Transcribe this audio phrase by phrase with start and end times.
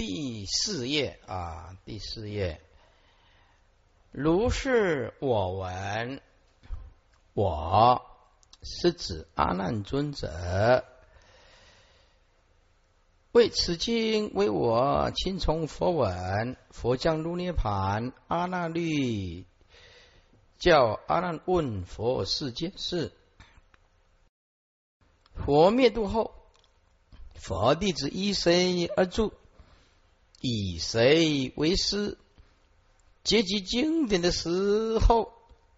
[0.00, 2.62] 第四页啊，第四页，
[4.10, 6.22] 如是我闻，
[7.34, 8.00] 我
[8.62, 10.86] 是指阿难尊者，
[13.32, 19.44] 为此经为我亲从佛闻，佛将入涅盘，阿难律
[20.58, 23.12] 叫阿难问佛世间事，
[25.34, 26.32] 佛灭度后，
[27.34, 29.34] 佛弟子依谁而住？
[30.40, 32.16] 以谁为师？
[33.22, 35.34] 结集经典的时候，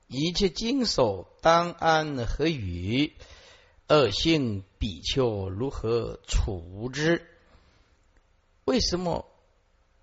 [0.06, 3.12] 一切经手当安何语？
[3.88, 7.26] 恶性比丘如何处之？
[8.64, 9.26] 为什么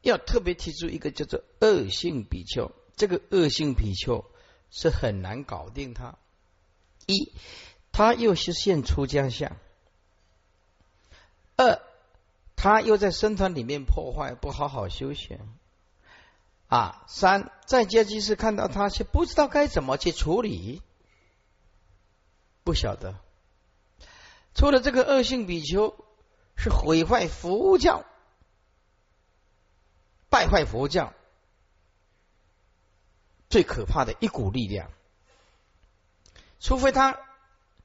[0.02, 2.72] 要特别提出一个叫做恶性比丘？
[2.98, 4.26] 这个恶性比丘
[4.70, 6.18] 是很难搞定他。
[7.06, 7.32] 一，
[7.94, 9.54] 他又是现出家相；
[11.56, 11.82] 二。
[12.62, 15.40] 他又在僧团里面破坏，不好好修行
[16.68, 17.06] 啊！
[17.08, 20.82] 三在家居士看到他，却不知道该怎么去处理，
[22.66, 23.16] 不晓得。
[24.54, 25.96] 除了这个恶性比丘
[26.58, 28.04] 是毁坏佛教、
[30.30, 31.14] 败坏佛教
[33.50, 34.92] 最可怕的一股力量，
[36.60, 37.18] 除非他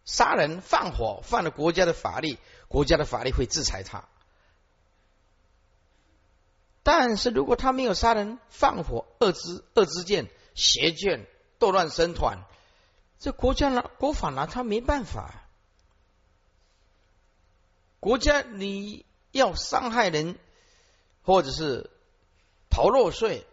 [0.05, 4.09] 杀人放火，犯了国家的法律，国家的法律会制裁他。
[6.85, 11.27] 但是如果他没有杀人、放火、恶之恶之见、邪见、
[11.59, 12.45] 斗乱生团，
[13.19, 15.49] 这国家拿国法拿他没办法。
[18.01, 20.39] 国家你要伤害人，
[21.23, 21.91] 或者是
[22.69, 23.47] 逃漏税，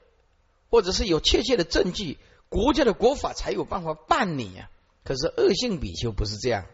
[0.70, 4.70] 或者是有确切的证据，国家的国法才有办法办你呀。
[5.06, 6.66] 可是恶性比丘不是这样，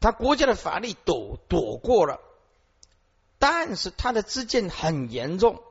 [0.00, 2.20] 他国家的法律躲躲过了。
[3.42, 5.64] 但是他的自见很严重，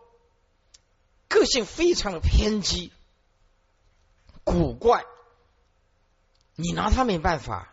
[1.30, 2.92] 个性非常的偏激、
[4.44, 5.06] 古怪，
[6.56, 7.70] 你拿他没办法。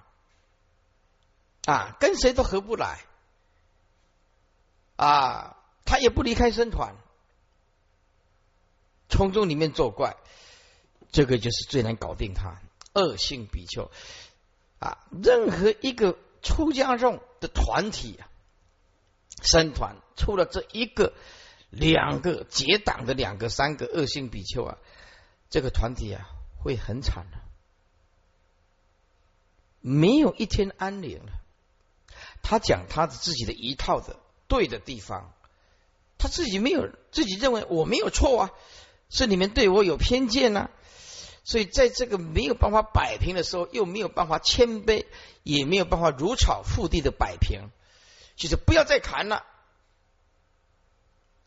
[1.65, 3.01] 啊，跟谁都合不来。
[4.95, 6.95] 啊，他也不离开僧团，
[9.09, 10.17] 从中里面作怪，
[11.11, 12.63] 这个就是最难搞定他。
[12.95, 13.91] 恶性比丘。
[14.79, 18.31] 啊，任何一个出家众的团体啊。
[19.43, 21.13] 僧团出了这一个、
[21.71, 24.79] 两个结党的两个、三个恶性比丘啊，
[25.51, 26.27] 这个团体啊
[26.63, 27.39] 会很惨的，
[29.81, 31.33] 没有一天安宁了。
[32.43, 34.17] 他讲他的自己的一套的
[34.47, 35.33] 对的地方，
[36.19, 38.51] 他自己没有自己认为我没有错啊，
[39.11, 40.71] 是你们对我有偏见呐。
[41.45, 45.07] 所以在这个没有办法摆平的时候，又没有办法谦卑，
[45.43, 47.71] 也没有办法如草覆地的摆平。
[48.39, 49.45] 就是不要再谈了。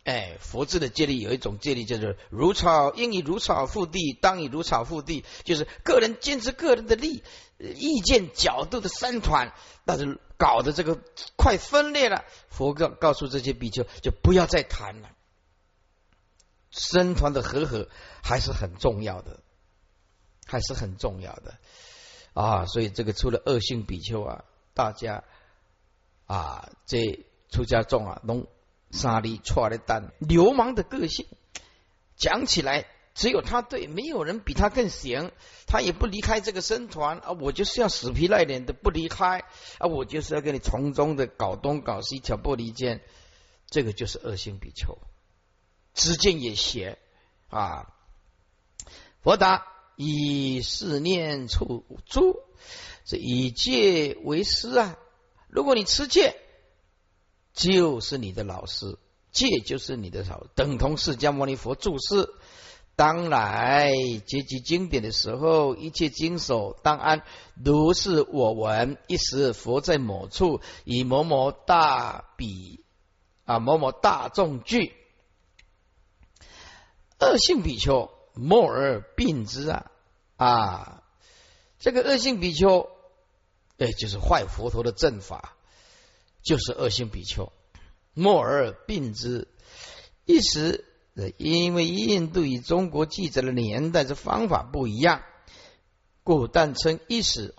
[0.04, 5.24] 哎，佛智的戒律有一种戒律，就是如草应以如草覆地，当以如草覆地。
[5.44, 7.24] 就是个人坚持个人的利
[7.60, 9.54] 意见角度的三团，
[9.86, 11.00] 但是搞得这个
[11.36, 12.26] 快分裂了。
[12.50, 15.10] 佛告告诉这些比丘，就不要再谈了。
[16.72, 17.88] 僧团的和合
[18.24, 19.40] 还是很重要的，
[20.48, 21.58] 还是很重要的
[22.34, 22.66] 啊！
[22.66, 25.24] 所以这个除了恶性比丘啊，大家。
[26.32, 28.48] 啊，这出家众啊，弄
[28.90, 31.28] 沙里错的蛋，流氓的个性，
[32.16, 35.34] 讲起来只有他对，没有人比他更行。
[35.68, 39.44] 他也不离开这个僧团啊，我就是要死皮赖脸的不离开
[39.78, 43.02] 啊，我就是要跟你从中的搞东搞西，挑拨离间，
[43.70, 45.00] 这个就是恶性比丘，
[45.94, 46.98] 知见也邪
[47.50, 47.94] 啊。
[49.22, 49.68] 佛答：
[49.98, 52.40] 以四念处诸，
[53.04, 54.98] 这以戒为师啊。
[55.52, 56.38] 如果你持戒，
[57.54, 58.98] 就是你的老师，
[59.32, 62.30] 戒就是你的老，等同释迦牟尼佛注释。
[62.96, 63.92] 当来
[64.28, 67.24] 结集经典的时候，一切经手当安。
[67.56, 72.84] 如是我闻，一时佛在某处，以某某大比
[73.46, 74.94] 啊某某大众聚，
[77.20, 79.92] 恶性比丘莫而并之啊
[80.38, 81.04] 啊！
[81.80, 82.91] 这个恶性比丘。
[83.82, 85.56] 哎，就是坏佛陀的正法，
[86.44, 87.52] 就是恶性比丘，
[88.14, 89.48] 莫而并之。
[90.26, 90.86] 一时，
[91.38, 95.24] 因为印度与中国记载的年代这方法不一样，
[96.24, 97.56] 故但称一时，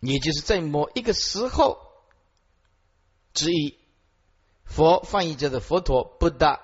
[0.00, 1.78] 也就是在某一个时候
[3.32, 3.78] 之一。
[4.66, 6.60] 佛翻译就是佛陀不达，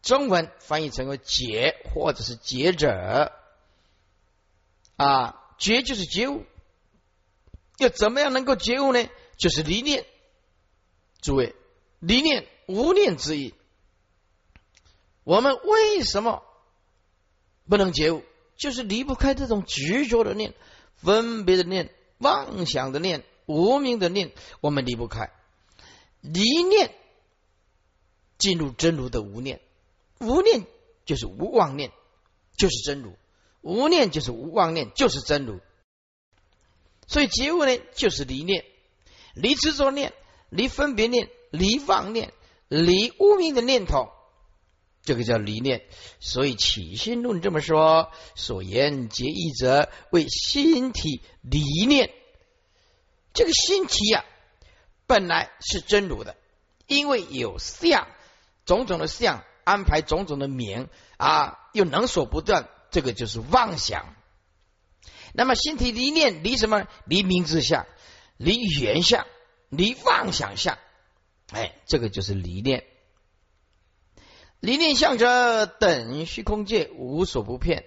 [0.00, 3.30] 中文翻译成为觉或者是觉者
[4.96, 6.46] 啊，觉就是觉悟。
[7.82, 9.08] 要怎么样能够觉悟呢？
[9.36, 10.06] 就是离念，
[11.20, 11.54] 诸位，
[11.98, 13.54] 离念无念之意，
[15.24, 16.42] 我们为什么
[17.68, 18.22] 不能觉悟？
[18.56, 20.54] 就是离不开这种执着的念、
[20.94, 24.30] 分别的念、妄想的念、无名的念，
[24.60, 25.32] 我们离不开。
[26.20, 26.94] 离念
[28.38, 29.60] 进入真如的无念，
[30.20, 30.64] 无念
[31.04, 31.90] 就是无妄念，
[32.56, 33.14] 就是真如；
[33.62, 35.58] 无念就是无妄念，就是真如。
[37.12, 38.64] 所以觉悟呢，就是离念、
[39.34, 40.14] 离执着念、
[40.48, 42.32] 离分别念、离妄念、
[42.68, 44.08] 离无名的念头。
[45.02, 45.82] 这个叫离念，
[46.20, 52.10] 所以起心论这么说：所言结义者为心体离念。
[53.34, 54.24] 这个心体呀，
[55.06, 56.34] 本来是真如的，
[56.86, 58.08] 因为有相，
[58.64, 60.88] 种种的相安排种种的名
[61.18, 64.16] 啊，又能所不断，这个就是妄想。
[65.32, 66.86] 那么心体离念，离什么？
[67.06, 67.86] 离名字相，
[68.36, 69.26] 离缘相，
[69.70, 70.78] 离妄想相。
[71.50, 72.84] 哎，这个就是离念。
[74.60, 77.84] 离念相者，等虚空界无所不骗，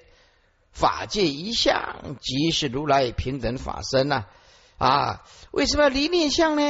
[0.71, 4.25] 法界一向即是如来平等法身呐！
[4.77, 6.61] 啊，为什么要离念相呢？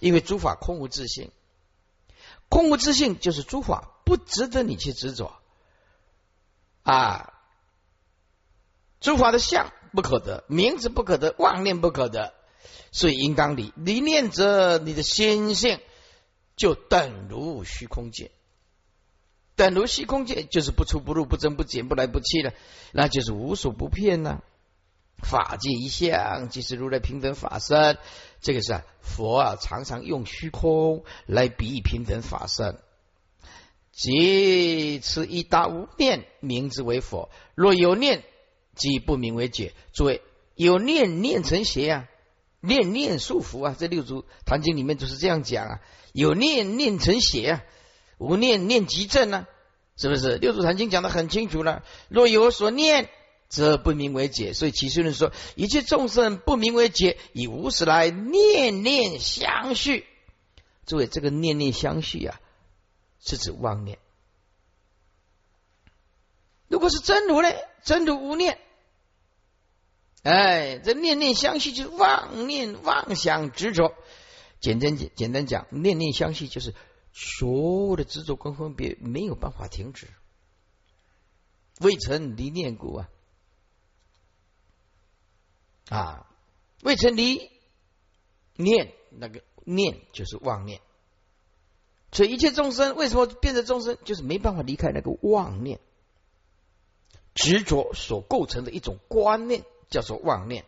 [0.00, 1.30] 因为诸法空无自性，
[2.50, 5.40] 空无自性就是诸法不值得你去执着
[6.82, 7.32] 啊！
[9.00, 12.34] 诸法的相不可得，名字不可得，妄念不可得，
[12.90, 13.72] 所以应当离。
[13.76, 15.78] 离念者，你的心性
[16.56, 18.30] 就等如虚空界。
[19.56, 22.52] 等如虚空界，就是不出不入、不增不减、不来不去了，
[22.92, 24.40] 那就是无所不骗呐。
[25.22, 27.96] 法界一相，即是如来平等法身。
[28.40, 32.78] 这个是佛啊，常常用虚空来比喻平等法身。
[33.92, 37.30] 即此一大无念，名字为佛。
[37.54, 38.24] 若有念，
[38.74, 39.72] 即不明为解。
[39.92, 40.22] 诸位，
[40.54, 42.08] 有念念成邪啊，
[42.60, 43.76] 念念束缚啊。
[43.78, 45.80] 这六祖坛经里面就是这样讲啊，
[46.12, 47.62] 有念念成邪啊。
[48.18, 49.46] 无念念即正呢？
[49.96, 50.38] 是不是？
[50.38, 51.84] 六祖坛经讲的很清楚了。
[52.08, 53.10] 若有所念，
[53.48, 54.52] 则不明为解。
[54.52, 60.06] 所以其实论说，一切众生不明为解，以无始来念念相续。
[60.86, 62.40] 诸位，这个念念相续啊，
[63.20, 63.98] 是指妄念。
[66.68, 67.48] 如果是真如呢？
[67.84, 68.58] 真如无念。
[70.24, 73.94] 哎，这念念相续就是妄念、妄想、执着。
[74.60, 76.74] 简单简简单讲，念念相续就是。
[77.16, 80.08] 所有的执着跟分别没有办法停止，
[81.78, 83.08] 未曾离念故啊
[85.90, 86.26] 啊，
[86.82, 87.52] 未曾离
[88.56, 90.80] 念，那个念就是妄念，
[92.10, 95.78] 所以一切众生为什么变成众生，就是没办法离开那个妄念
[97.34, 100.64] 执着所构成的一种观念，叫做妄念。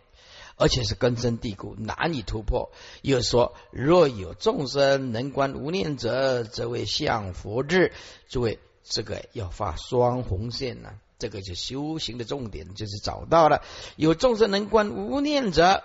[0.59, 2.71] 而且是根深蒂固，难以突破。
[3.03, 7.93] 又说：若有众生能观无念者，则为向佛智。
[8.31, 10.95] 诸位，这个要发双红线呢。
[11.19, 13.63] 这个就修行的重点，就是找到了
[13.97, 15.85] 有众生能观无念者。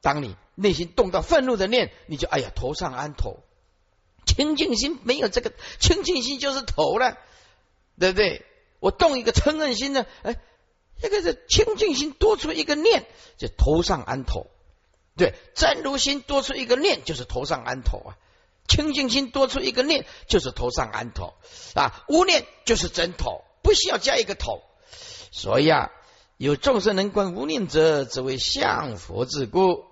[0.00, 3.36] 当你内心动到愤怒的念，你就哎呀，头上安头。
[4.24, 7.18] 清净心没有这个清净心就是头了，
[7.98, 8.46] 对不对？
[8.80, 10.36] 我动一个嗔恨心呢，哎。
[10.98, 13.04] 这个是清净心多出一个念，
[13.36, 14.46] 就头上安头；
[15.14, 18.16] 对，真如心多出一个念，就是头上安头啊。
[18.66, 21.34] 清净心多出一个念，就是头上安头
[21.74, 22.02] 啊。
[22.08, 24.62] 无念就是真头，不需要加一个头。
[25.30, 25.90] 所以啊，
[26.38, 29.84] 有众生能观无念者，则为向佛之故。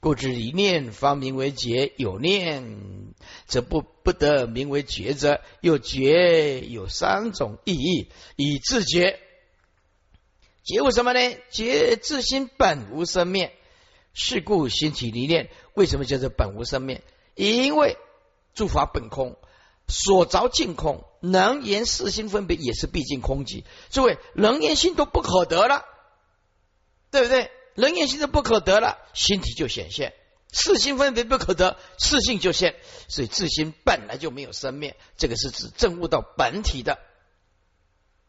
[0.00, 3.12] 故知一念方名为觉，有念
[3.46, 5.40] 则不不得名为觉者。
[5.60, 9.20] 又觉有三种意义，以自觉。
[10.64, 11.36] 觉悟什么呢？
[11.50, 13.56] 觉自心本无生灭，
[14.12, 15.48] 是故心起离念。
[15.74, 17.02] 为什么叫做本无生灭？
[17.36, 17.96] 因为
[18.54, 19.36] 诸法本空，
[19.86, 23.62] 所着尽空，能言四心分别也是毕竟空寂。
[23.90, 25.84] 诸位，能言心都不可得了，
[27.10, 27.50] 对不对？
[27.76, 30.10] 能言心都不可得了，心体就显现；
[30.52, 32.76] 四心分别不可得，四性就现。
[33.08, 36.98] 所以自心本来就没有生灭，这个是指证悟到本体的。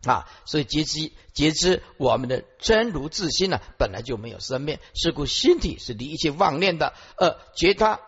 [0.04, 6.94] 啊，所以觉知觉知我们的真如自心呢，本来就没有生灭，是故心体是离一切妄念的。
[7.18, 8.00] 呃，觉他，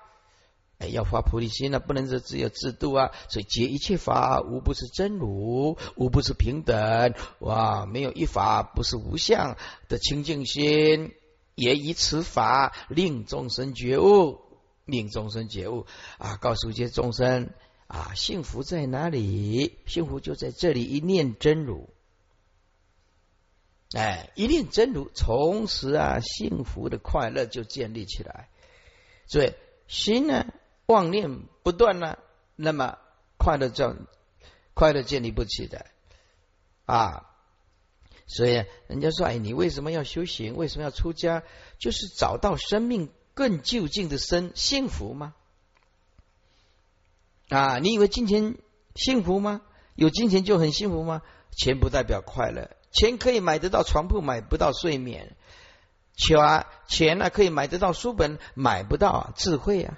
[0.77, 3.11] 哎，要发菩提心呢，不能说只有制度啊。
[3.29, 7.15] 所以觉一切法无不是真如，无不是平等。
[7.39, 11.13] 哇，没有一法不是无相的清净心，
[11.59, 14.39] 也以此法令众生觉悟，
[14.85, 15.85] 令众生觉悟
[16.17, 17.51] 啊，告诉一些众生。
[17.87, 19.79] 啊，幸福在哪里？
[19.87, 21.89] 幸福就在这里，一念真如。
[23.93, 28.47] 哎，一念真如，从此啊，幸福的快乐就建立起来。
[29.25, 29.53] 所以
[29.87, 30.45] 心呢，
[30.85, 32.19] 妄念不断呢，
[32.55, 32.99] 那么
[33.39, 33.95] 快乐就
[34.75, 35.87] 快乐建立不起的
[36.85, 37.28] 啊。
[38.31, 40.55] 所以人家说，哎，你为什么要修行？
[40.55, 41.41] 为什么要出家？
[41.79, 45.33] 就是找到生命更就近的生幸福吗？
[47.49, 48.55] 啊，你以为金钱
[48.93, 49.61] 幸福吗？
[49.95, 51.23] 有金钱就很幸福吗？
[51.57, 55.29] 钱不代表快乐，钱可以买得到床铺，买不到睡眠；
[56.15, 59.97] 钱啊，钱呢可以买得到书本，买不到智慧啊，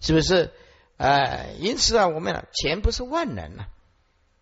[0.00, 0.52] 是不是？
[0.96, 3.68] 哎，因此啊，我们钱不是万能啊，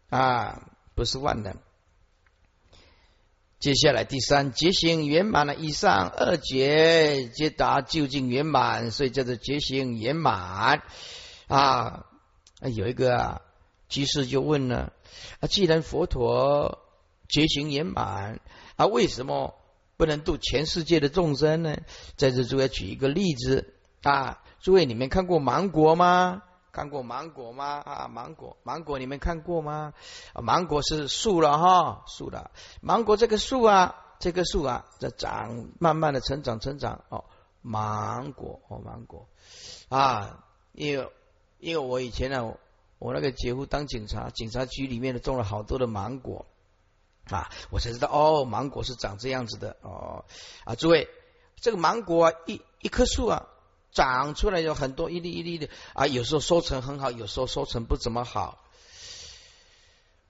[0.09, 1.59] 啊，不是万能。
[3.61, 10.83] 接下来第三觉醒圆满了，以上二劫皆达究竟圆满，所以叫做觉醒圆满
[11.47, 12.07] 啊。
[12.75, 13.43] 有一个啊
[13.87, 14.95] 居士就问了：
[15.41, 16.79] 啊，既然佛陀
[17.29, 18.41] 觉醒圆满，
[18.77, 19.55] 啊，为什么
[19.99, 21.77] 不能度全世界的众生呢？
[22.17, 26.43] 在这诸位举一个例子啊，诸位你们看过芒果吗？
[26.73, 27.83] 看过芒果吗？
[27.85, 29.93] 啊，芒果，芒果，你们看过吗？
[30.35, 32.51] 芒果是树了哈，树了。
[32.81, 37.05] 芒果这个树啊，这个树啊，在长，慢慢的成长，成长。
[37.09, 37.25] 哦，
[37.61, 39.29] 芒果，哦，芒果
[39.89, 41.13] 啊，因为
[41.59, 42.55] 因为我以前呢，
[42.99, 46.47] 我那个姐夫当警察，警察局里面的种了好多的芒果
[47.31, 50.25] 啊，我才知道哦，芒果是长这样子的哦
[50.65, 51.09] 啊，诸位，
[51.57, 53.49] 这个芒果啊，一一棵树啊。
[53.93, 58.65] 长出来有很多一粒一粒的啊，有时候收成很好，有时候收成不怎么好。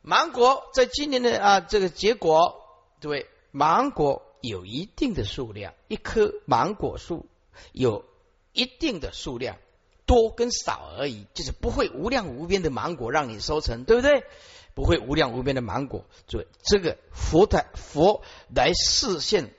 [0.02, 2.64] 芒果在今年的啊这个结果，
[3.00, 7.26] 对，芒果有一定的数量，一棵芒果树
[7.72, 8.04] 有
[8.52, 9.58] 一定的数量，
[10.06, 14.24] 多跟少而已，就是不会无量无边的芒果让你收成，对不对？
[14.72, 18.22] 不会无量无边的芒果，对，这个佛的佛
[18.54, 19.52] 来视现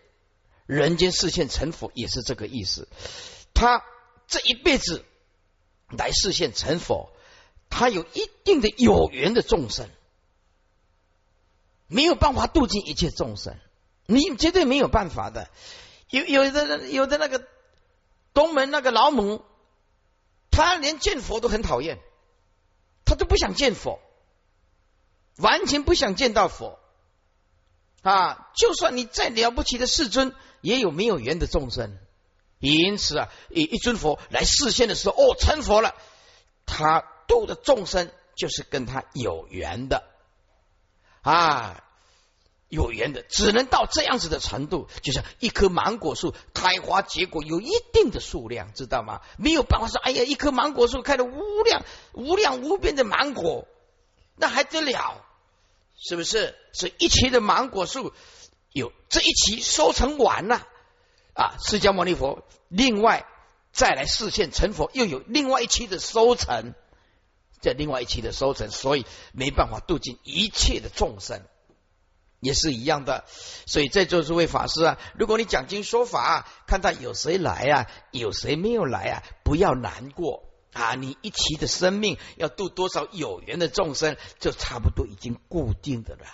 [0.65, 2.87] 人间视现成佛也是这个意思。
[3.61, 3.85] 他
[4.25, 5.05] 这一辈子
[5.89, 7.11] 来实现成佛，
[7.69, 9.87] 他有一定的有缘的众生，
[11.85, 13.55] 没有办法度尽一切众生，
[14.07, 15.47] 你绝对没有办法的。
[16.09, 17.47] 有有的，有的那个
[18.33, 19.45] 东门那个老母，
[20.49, 21.99] 他连见佛都很讨厌，
[23.05, 23.99] 他都不想见佛，
[25.37, 26.79] 完全不想见到佛
[28.01, 28.51] 啊！
[28.55, 31.99] 就算你再了不起的世尊，也有没有缘的众生。
[32.69, 35.95] 因此啊，以一尊佛来示现的时候，哦，成佛了。
[36.65, 40.03] 他度的众生就是跟他有缘的
[41.21, 41.83] 啊，
[42.69, 44.87] 有缘的，只能到这样子的程度。
[45.01, 49.21] 就像一棵芒果树开花结果有一定的数量，知道吗？
[49.37, 53.67] 没有办法说，哎呀，一棵芒果树开了无量无量无边的芒果，
[54.37, 55.25] 那还得了？
[55.97, 56.55] 是不是？
[56.73, 58.13] 是一期的芒果树
[58.71, 60.67] 有这一期收成完了。
[61.33, 63.25] 啊，释迦牟尼佛另外
[63.71, 66.73] 再来示现成佛，又有另外一期的收成，
[67.61, 71.41] 这另外一期的收成，所以没办法度尽一切的众生，
[72.41, 73.23] 也是一样的。
[73.65, 80.95] 所以在座诸位法师啊，如果你讲经说法，看到有谁来啊，有谁没有来啊，不要难过啊。
[80.95, 86.25] 你一期的生命要度多少有缘的众生，就差不多已经固定的了，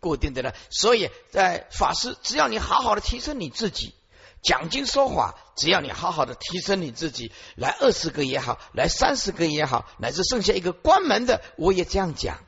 [0.00, 0.52] 固定的了。
[0.68, 3.94] 所以在法师，只要你好好的提升你自己。
[4.42, 12.38] 讲经说法，只要你好好的提升你自己，来二十个也好，来三十个也好，乃至剩下一个关门的，我也这样讲，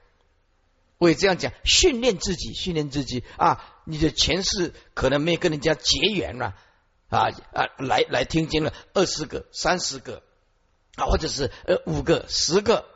[0.97, 3.83] 我也这样讲，训练自己，训练自己啊！
[3.85, 6.55] 你的前世可能没有跟人家结缘了
[7.11, 10.23] 啊啊，来来听经了二十个、三十个
[10.97, 12.87] 啊，或者是呃五个、十个，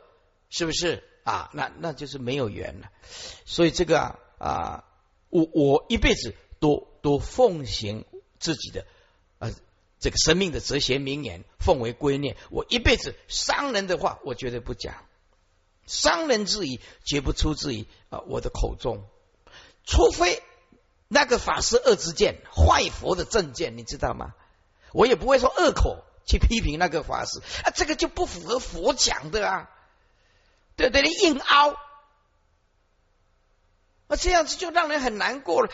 [0.49, 1.51] 是不是啊？
[1.53, 2.87] 那那就是没有缘了。
[3.45, 4.83] 所以这个啊啊，
[5.29, 8.05] 我我一辈子都都奉行。
[8.39, 8.85] 自己的
[9.39, 9.53] 呃
[9.99, 12.35] 这个生命的哲学名言奉为圭臬。
[12.49, 14.95] 我一辈子伤人的话，我绝对不讲。
[15.85, 19.07] 伤人之语绝不出自于啊我的口中，
[19.85, 20.43] 除非
[21.07, 24.33] 那个法师恶之见坏佛的正见，你知道吗？
[24.91, 29.69] 我也不会说恶口去批评那个法师啊，这个就不符合佛讲的啊。
[30.75, 31.75] 对对，硬凹，
[34.07, 35.71] 那这样子就让人很难过了。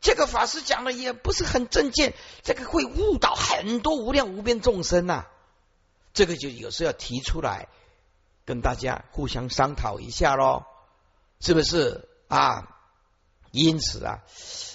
[0.00, 5.26] 这个法师讲的也不是很正见，这个会误导很多无量无边众生呐。
[6.14, 7.68] 这个就有时候要提出来，
[8.44, 10.64] 跟大家互相商讨一下喽，
[11.38, 12.76] 是不是啊？
[13.52, 14.22] 因此啊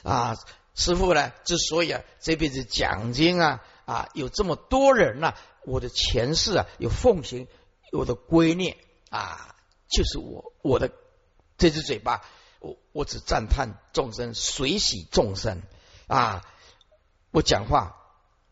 [0.03, 0.37] 啊，
[0.75, 7.47] 师傅呢，之所以啊这辈子讲经啊啊有这么多人呐，我的前世啊有奉行
[7.91, 8.77] 我的归念
[9.09, 9.55] 啊，
[9.87, 10.91] 就是我我的
[11.57, 12.21] 这只嘴巴。
[12.65, 15.61] 我我只赞叹众生，随喜众生
[16.07, 16.41] 啊！
[17.29, 17.95] 我讲话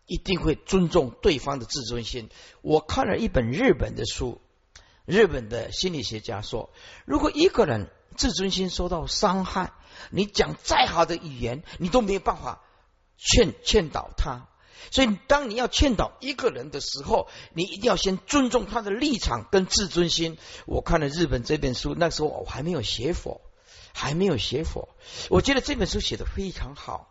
[0.05, 2.29] 一定会尊重对方的自尊心。
[2.61, 4.39] 我看了一本日本的书
[5.05, 6.69] 日本的心理学家说，
[7.05, 9.73] 如果一个人自尊心受到伤害，
[10.11, 12.61] 你讲再好的语言，你都没有办法
[13.17, 14.47] 劝劝导他。
[14.91, 20.37] 所以，当你要劝导一个人的时候，你一定要先尊重他的立场跟自尊心。
[20.67, 23.41] 我看了日本这本书，那时候我还没有学佛，
[23.93, 24.89] 还没有学佛，
[25.29, 27.07] 我觉得这本书写的非常好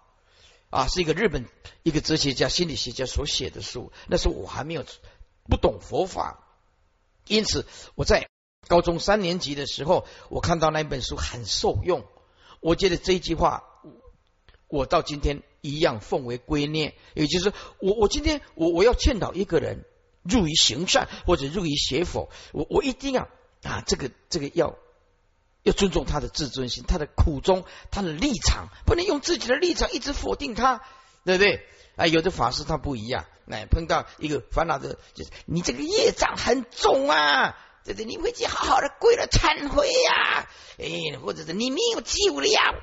[0.68, 1.46] 啊，是一个日本
[1.82, 3.92] 一个哲学家、心理学家所写的书。
[4.08, 4.84] 那时候我还没有
[5.48, 6.44] 不懂佛法，
[7.26, 8.28] 因此我在
[8.68, 12.04] 高中三年级的时候，我看到那本书很受用。
[12.60, 13.64] 我觉得这一句话，
[14.68, 15.42] 我到今天。
[15.64, 19.84] 一样奉为圭臬，也就是我我今天我我要劝导一个人
[20.24, 23.28] 入于行善或者入于邪佛，我我一定要
[23.62, 24.76] 啊这个这个要
[25.62, 30.82] 要尊重他的自尊心，他的苦衷，他的立场，不能用自己的立场一直否定他，
[31.24, 31.66] 对不对？
[31.96, 38.04] 啊，有的法师他不一样，哎，碰到一个烦恼的，就是你这个业障很重啊，对对？
[38.04, 42.82] 你回去好好的跪了忏悔呀，哎，或者是你没有救了。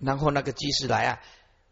[0.00, 1.20] 然后那个居士来啊，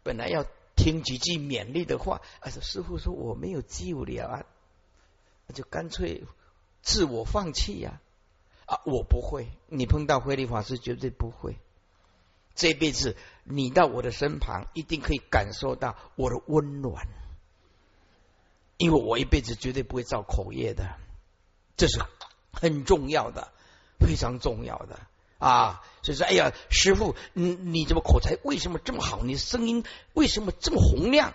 [0.03, 0.45] 本来要
[0.75, 4.45] 听几句勉励的话，啊，师傅说我没有救了啊，
[5.47, 6.23] 那就干脆
[6.81, 7.89] 自我放弃呀！
[7.91, 8.12] 啊，
[8.85, 11.57] 我不会，你碰到慧律法师绝对不会。
[12.55, 17.07] 这辈子你到我的身旁，一定可以感受到我的温暖，
[18.77, 20.97] 因为我一辈子绝对不会造口业的，
[21.77, 21.99] 这是
[22.51, 23.51] 很重要的，
[23.99, 24.99] 非常重要的。
[25.39, 29.23] 啊，所以说，哎呀，师傅，你你怎么口才为什么这么好？
[29.23, 31.33] 你声音为什么这么洪亮？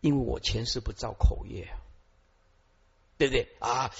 [0.00, 1.72] 因为我前世不造口业，
[3.18, 3.92] 对不对啊？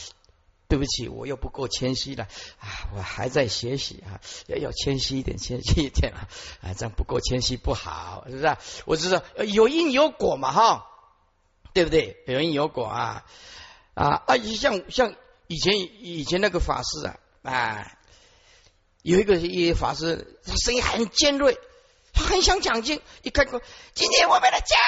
[0.72, 2.26] 对不起，我又不够谦虚了
[2.58, 2.88] 啊！
[2.96, 6.24] 我还在学习啊，要要谦虚一点，谦虚一点啊！
[6.62, 8.56] 啊，这样不够谦虚不好，是不是？
[8.86, 10.86] 我知道有因有果嘛，哈，
[11.74, 12.16] 对不对？
[12.26, 13.22] 有因有果啊
[13.92, 14.38] 啊啊！
[14.38, 15.14] 像像
[15.46, 17.92] 以前以前那个法师啊啊。
[19.02, 21.58] 有一个一法师，他声音很尖锐，
[22.14, 23.02] 他很想讲经。
[23.22, 23.60] 一开口，
[23.92, 24.78] 今天我们来讲，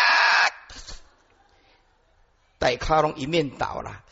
[2.58, 4.02] 戴卡龙一面倒了。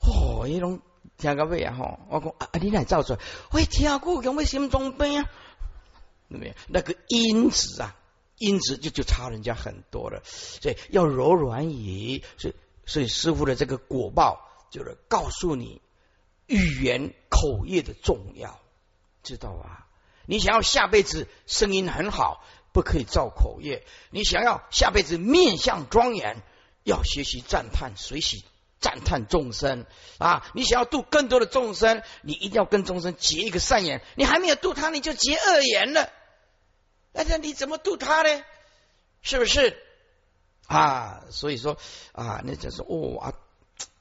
[0.00, 0.80] 哦，一种
[1.16, 1.76] 听个味啊！
[1.76, 3.18] 吼，我讲啊，你来照出来，
[3.52, 5.30] 我听过，讲为心中病啊？
[6.28, 7.96] 没有那个音质啊，
[8.38, 10.22] 音质就就差人家很多了。
[10.24, 12.54] 所以要柔软语，所以
[12.86, 15.82] 所以师傅的这个果报，就是告诉你
[16.46, 18.58] 语言口业的重要。
[19.22, 19.86] 知道啊？
[20.24, 26.42] 你想要下辈子声音很好，不可以造口业；你想要下辈子面相庄严，
[26.84, 28.44] 要学习赞叹，随喜
[28.80, 29.84] 赞叹众生
[30.18, 30.50] 啊！
[30.54, 34.02] 你想要度更多的众生，你一定要跟众生结一个善缘。
[34.16, 36.10] 你还没有度他，你就结恶缘了，
[37.12, 38.42] 那那你怎么度他呢？
[39.22, 39.76] 是不是
[40.66, 41.24] 啊？
[41.30, 41.76] 所以说
[42.12, 43.34] 啊，那就说哇，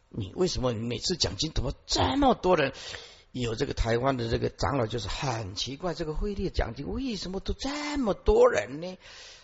[0.08, 2.74] 你为什么每次讲经怎么这么多人？
[3.32, 8.98] 有这个台湾的这个长老就是很奇怪，这个会列讲经为什么都这么多人呢？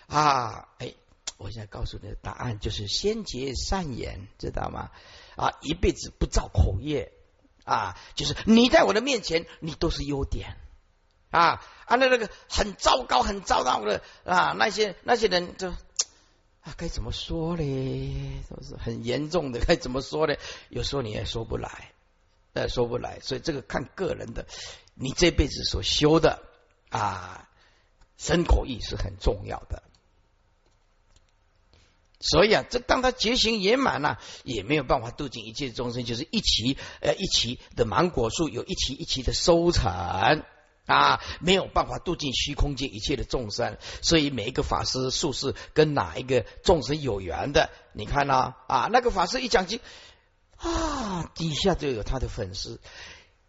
[0.07, 0.95] 啊，哎，
[1.37, 4.89] 我现在告诉你的答案就是先结善缘，知道吗？
[5.35, 7.11] 啊，一辈子不造口业
[7.63, 10.57] 啊，就是你在我的面前，你都是优点
[11.31, 11.61] 啊。
[11.85, 18.43] 啊，那那个很糟糕、很糟糕的啊，那些那些人就啊，该怎么说呢？
[18.49, 20.35] 都是很严重的，该怎么说呢？
[20.69, 21.91] 有时候你也说不来。
[22.53, 24.47] 呃，说不来，所以这个看个人的，
[24.93, 26.41] 你这辈子所修的
[26.89, 27.49] 啊，
[28.17, 29.83] 身口意是很重要的。
[32.25, 40.43] 所以啊，这当他觉醒圆满了，也没有办法度尽一切众生，就是一期呃一期的芒果树有一期一期的收成
[40.87, 43.77] 啊，没有办法度尽虚空界一切的众生。
[44.01, 49.79] 所以每一个法师术士跟哪一个众生有缘的，你看呢啊，那个法师一讲经。
[50.57, 52.79] 啊，底下就有他的粉丝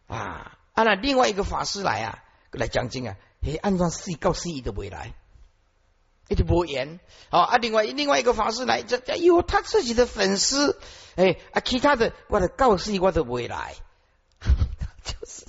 [0.09, 0.59] 啊！
[0.73, 2.19] 啊，那另外一个法师来啊，
[2.51, 5.15] 来讲经啊，嘿，按照四告四义的未来，
[6.29, 7.01] 一直不言。
[7.31, 10.79] 好啊，另外另外一个法师来，这有他自己的粉丝，
[11.17, 13.75] 哎啊，其他的我的告示我的未来，
[15.05, 15.45] 就是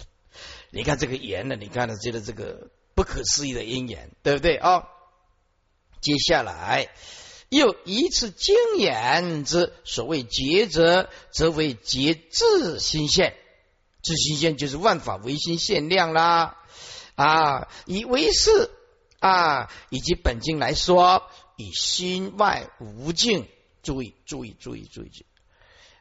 [0.71, 4.87] 你看这个言呢，你看呢，觉得这个不可思议的因缘，对不对啊？
[6.01, 6.89] 接下来。
[7.49, 13.37] 又一次经验之所谓觉者，则为觉自心现。
[14.03, 16.57] 自心现就是万法唯心限量啦。
[17.15, 18.69] 啊，以为是
[19.19, 23.47] 啊，以及本经来说，以心外无境。
[23.83, 25.25] 注意，注意，注意，注意！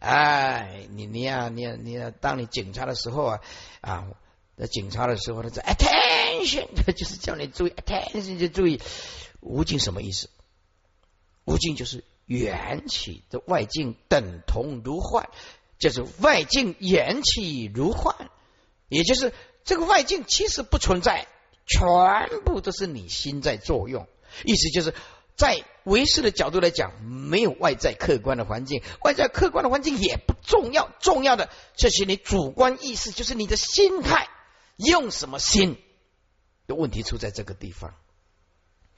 [0.00, 3.40] 哎，你你呀，你你啊当你警察的时候啊
[3.80, 4.08] 啊，
[4.56, 8.80] 在警察的时候呢，这 attention 就是叫你注意 attention 就注意
[9.40, 10.28] 无境什么意思？
[11.44, 15.28] 无尽就是缘起的外境等同如幻，
[15.78, 18.16] 就是外境缘起如幻，
[18.88, 19.32] 也就是
[19.64, 21.28] 这个外境其实不存在，
[21.66, 24.06] 全部都是你心在作用。
[24.44, 24.94] 意思就是
[25.36, 34.28] 在唯识的角度来讲，没有外在客观的环境，外在客观的环境也不重要，重要的这是你主观意识，就是你的心态，
[34.76, 35.76] 用什么心？
[36.66, 37.94] 的问题出在这个地方。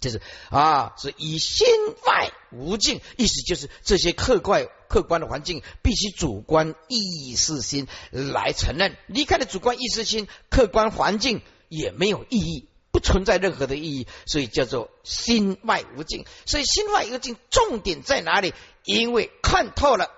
[0.00, 1.66] 就是啊，是以心
[2.06, 8.96] 外无境，意思就是这些客观客观的环境，必须主观意识心来承认。
[9.08, 16.24] 离开了主观意识心，客观环境也没有意义，不存在任何的意义，所以叫做心外无境。
[16.46, 18.54] 所以心外无境重点在哪里？
[18.84, 20.10] 因为看透了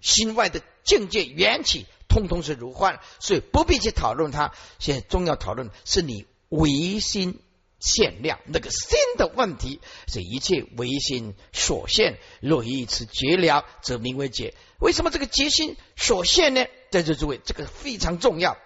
[0.00, 4.52] 心外的境界缘起，通通是如幻，所以不必去讨论它。
[4.78, 7.40] 现在重要讨论是你唯心。
[7.82, 12.18] 限量那个心的问题，是一切唯心所现。
[12.42, 14.54] 若以此绝了，则名为解。
[14.80, 16.66] 为什么这个结心所现呢？
[16.90, 18.58] 在这诸位，这个非常重要。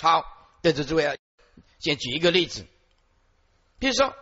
[0.00, 0.24] 好，
[0.62, 1.16] 在这诸位啊，
[1.78, 2.66] 先举一个例子，
[3.78, 4.14] 比如说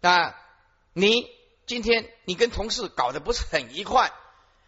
[0.00, 0.34] 啊，
[0.92, 1.30] 你
[1.66, 4.12] 今天你跟同事搞得不是很愉快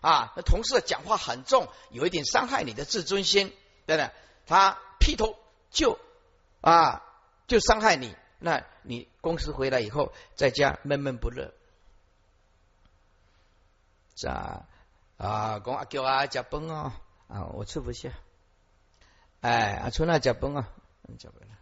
[0.01, 3.49] 啊，那同事讲话很重，有一点伤害你的自尊心，
[3.87, 4.11] 对不对？
[4.47, 5.37] 他劈头
[5.71, 5.99] 就。
[6.61, 7.03] 啊，
[7.47, 8.15] 就伤害你。
[8.39, 11.55] 那你公司回来以后，在家闷闷不乐。
[14.29, 14.69] 啊
[15.17, 16.93] 啊，讲阿叫啊，加崩哦
[17.29, 18.11] 啊，我吃不下。
[19.41, 20.69] 哎，阿春啊，加崩啊，
[21.19, 21.55] 脚崩了。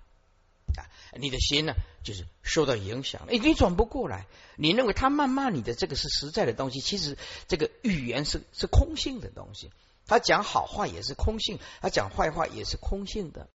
[0.76, 0.84] 啊，
[1.18, 4.26] 你的心呢，就是受到影响，了，你转不过来。
[4.56, 9.70] 你认为他谩骂你的这个是实在的东西，其实这个语言是是空性的东西。
[10.06, 13.48] 他讲好话也是空性，他讲坏话也是空性的。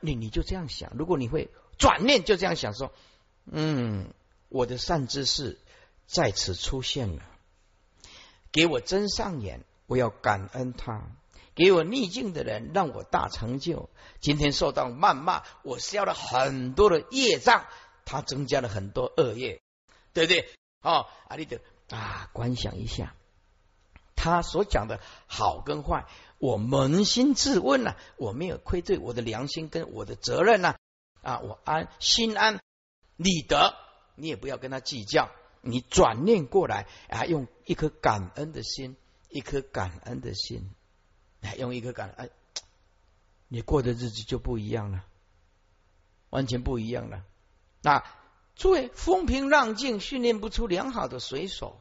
[0.00, 2.92] 你你就这样想，如果你会转念，就这样想说，
[3.46, 4.12] 嗯，
[4.48, 5.58] 我的善知识
[6.06, 7.22] 在此出现了，
[8.52, 11.10] 给我真上眼，我要感恩他；
[11.54, 13.88] 给我逆境的人，让我大成就。
[14.20, 17.66] 今天受到谩骂，我消了很多的业障，
[18.04, 19.62] 他增加了很多恶业，
[20.12, 20.48] 对不对？
[20.82, 23.14] 哦，阿里德啊，观想一下，
[24.16, 26.06] 他所讲的好跟坏。
[26.38, 30.74] 我扪心自问呐，我没有愧对我的良心跟我的责任呐
[31.22, 32.60] 啊，我安心安
[33.16, 33.74] 理得，
[34.16, 35.30] 你也不要跟他计较，
[35.62, 38.96] 你转念过来啊，用一颗感恩的心，
[39.30, 40.70] 一颗感恩的心，
[41.56, 42.30] 用一个感恩，
[43.48, 45.04] 你过的日子就不一样了，
[46.30, 47.22] 完全不一样了。
[47.82, 48.04] 那
[48.54, 51.80] 诸位风平浪静训练不出良好的水手，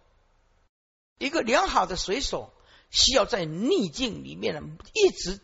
[1.18, 2.52] 一个良好的水手。
[2.96, 4.62] 需要在逆境里面呢，
[4.94, 5.40] 一直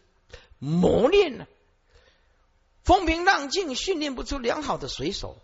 [0.59, 1.47] 磨练呢。
[2.83, 5.41] 风平浪静训练不出良好的水手。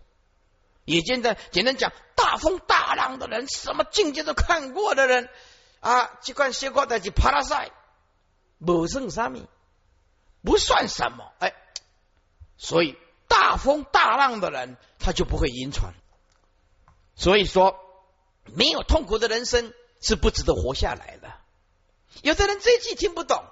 [0.84, 5.28] 也现在简单讲，大风大浪的人，什么境界都看过的人
[5.80, 7.72] 啊，这款小瓜在去爬拉赛，
[8.64, 9.46] 不剩三米，
[10.42, 11.32] 不算什么。
[11.38, 11.54] 哎，
[12.56, 12.96] 所以
[13.28, 15.94] 大风大浪的人，他就不会晕船。
[17.14, 17.78] 所以说，
[18.44, 21.32] 没有痛苦的人生是不值得活下来的。
[22.22, 23.44] 有的人这句听不懂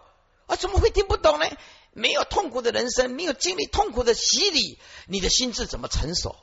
[0.47, 1.47] 啊，怎么会听不懂呢？
[1.93, 6.37] 没有痛苦的人生，没有经历痛苦的洗礼，你的心智怎么成熟？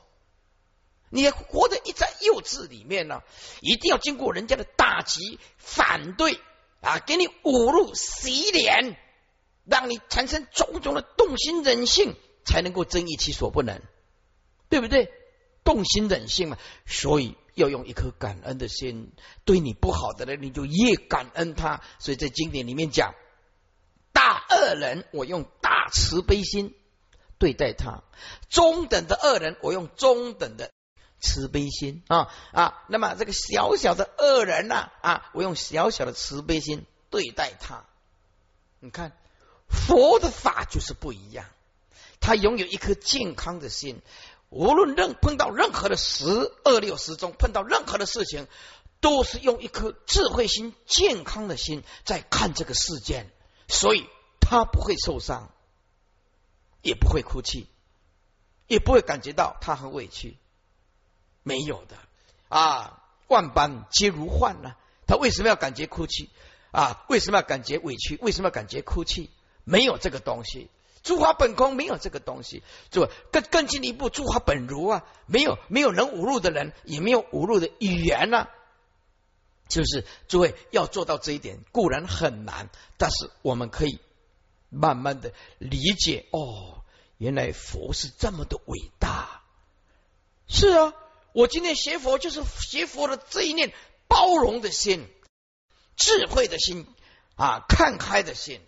[1.10, 3.22] 你活得一在幼稚里面呢？
[3.60, 6.40] 一定要经过人家的打击、反对
[6.82, 8.98] 啊，给你侮辱、洗脸，
[9.64, 12.14] 让你产生种种的动心忍性，
[12.44, 13.80] 才能够增益其所不能，
[14.68, 15.10] 对不对？
[15.64, 17.36] 动心忍性嘛，所以。
[17.54, 19.12] 要用一颗感恩的心，
[19.44, 21.82] 对你不好的人，你就越感恩他。
[21.98, 23.14] 所以在经典里面讲，
[24.14, 26.74] 大恶人我用大慈悲心
[27.36, 28.04] 对待他；
[28.48, 30.72] 中等的恶人我用中等的
[31.22, 32.84] 慈悲心啊啊。
[32.88, 37.84] 那么这个小小的恶人呢啊，我用小小的慈悲心对待他。
[38.80, 39.16] 你看
[39.68, 41.46] 佛的法就是不一样，
[42.20, 44.02] 他拥有一颗健康的心。
[44.50, 46.26] 无论任碰到任何的十
[46.64, 48.48] 二六时中，碰到任何的事情，
[49.00, 53.30] 都是用一颗智慧心、健康的心在看这个事件，
[53.66, 54.06] 所以
[54.40, 55.50] 他不会受伤，
[56.82, 57.66] 也不会哭泣，
[58.66, 60.36] 也不会感觉到他很委屈，
[61.42, 61.96] 没有的
[62.48, 64.74] 啊，万般皆如幻呢。
[65.06, 66.30] 他为什么要感觉哭泣
[66.70, 67.04] 啊？
[67.08, 68.18] 为什么要感觉委屈？
[68.22, 69.30] 为什么要感觉哭泣？
[69.64, 70.70] 没有这个东西。
[71.02, 72.62] 诸法本空，没有这个东西。
[72.90, 78.46] 就更更进一步，诸法本如啊，没有没有能侮辱的人，也没有侮辱的语言呢。
[79.68, 83.98] 就是诸位要做到这一点，固然很难，但是我们可以
[84.68, 86.26] 慢慢的理解。
[86.30, 86.84] 哦，
[87.18, 89.42] 原来佛是这么的伟大。
[90.46, 90.92] 是啊，
[91.32, 93.72] 我今天学佛就是学佛的这一念
[94.08, 95.06] 包容的心，
[95.96, 96.86] 智慧的心
[97.36, 98.60] 啊，看开的心，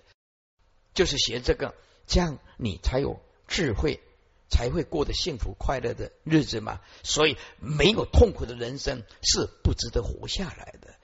[0.95, 1.75] 就是学这个，
[2.07, 4.01] 这样你才有智慧，
[4.49, 6.81] 才会过得幸福快乐的日子嘛。
[7.03, 10.95] 所以没有痛苦的人生是不值得活下来的，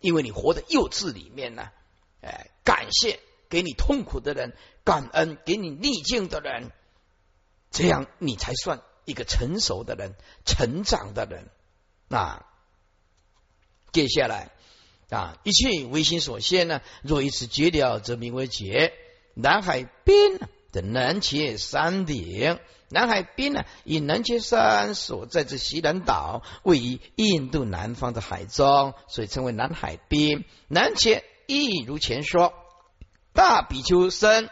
[0.00, 1.70] 因为你活在幼稚里面呢，
[2.22, 6.70] 哎，感谢给你痛苦的人，感恩给你逆境的人，
[7.70, 10.14] 这样你才算一个成熟的人，
[10.44, 11.48] 成长的人。
[12.08, 12.44] 那
[13.92, 14.50] 接下来。
[15.08, 16.82] 啊，一切唯心所现呢？
[17.00, 18.92] 若以此绝了，则名为绝。
[19.34, 20.40] 南海边
[20.72, 30.44] 的南切山顶，南海边呢，以南切山所在之西南岛，位于印度南方的海中，所以称为南海边。
[30.66, 32.52] 南切亦如前说，
[33.32, 34.50] 大比丘身，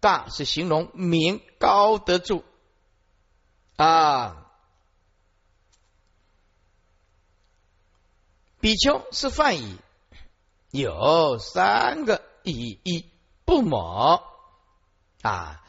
[0.00, 2.44] 大是形容名高得住
[3.82, 4.38] 啊。
[8.60, 9.76] 比丘是梵语，
[10.70, 13.10] 有三个意义：一
[13.44, 14.22] 不谋
[15.22, 15.64] 啊，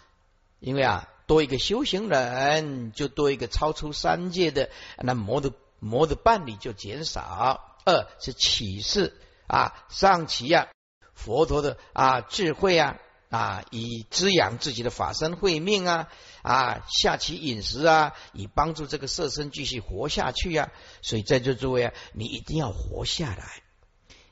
[0.59, 10.67] 因为啊多一个修行人，就多一个超出三界的那魔的魔的伴侣就减少；二是启示啊，上启呀，
[11.15, 12.99] 佛陀的啊智慧啊。
[13.33, 16.07] 啊，以滋养自己的法身慧命啊，
[16.43, 20.69] 啊，下其饮食啊，以帮助这个色身继续活下去啊。
[21.01, 23.63] 所以在座诸位啊，你一定要活下来，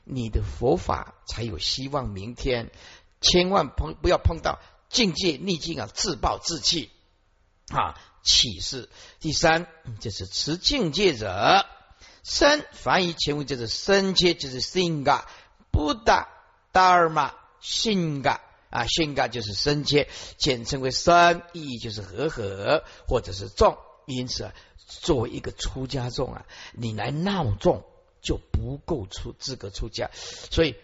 [0.04, 2.10] 你的佛法才有希望。
[2.10, 2.70] 明天
[3.20, 6.88] 千万碰不要碰到境界逆境啊，自暴自弃
[7.72, 8.88] 啊，启示。
[9.18, 9.66] 第三
[9.98, 11.66] 就是持境界者，
[12.22, 15.24] 身凡以前为就是身切，就是 singa
[15.72, 16.28] buddha
[16.72, 18.38] dharma singa。
[18.72, 20.08] 啊，性格就是生切，
[20.38, 23.76] 简称为生，意义就是和合或者是重。
[24.06, 24.54] 因此，啊，
[24.88, 27.84] 作为一个出家众啊，你来闹众
[28.22, 30.10] 就不够出资格出家。
[30.50, 30.74] 所以，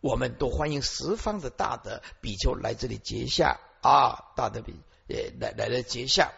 [0.00, 4.74] 我们都欢迎十方的大德比丘来这里结下啊，大德比
[5.08, 6.32] 呃来来来结下。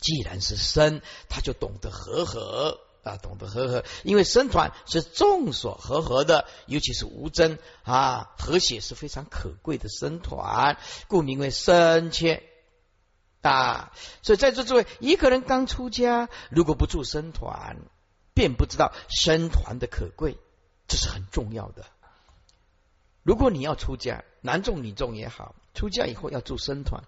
[0.00, 2.80] 既然是生，他就懂得和合。
[3.02, 12.42] 啊，懂得和合，因为僧团是众所和合的，尤其是无争啊，和谐是非常可贵的僧团，故名为僧切
[13.40, 13.92] 啊。
[14.22, 17.78] 所以在座诸位，一个人刚出家，如果不住僧团，
[18.34, 20.38] 便不知道僧团的可贵，
[20.86, 21.86] 这是很重要的。
[23.22, 27.04] 如果你要出家，男众女众也好，出家以后要住僧团，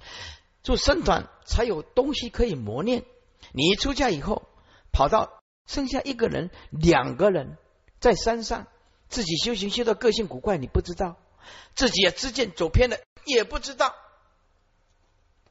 [0.63, 3.05] 住僧团才有东西可以磨练。
[3.53, 4.49] 你一出家以后，
[4.93, 7.57] 跑到剩下一个人、两个人
[8.01, 8.67] 在山上
[9.09, 11.17] 自己修行，修到个性古怪，你不知道
[11.75, 13.95] 自己也知见走偏了，也不知道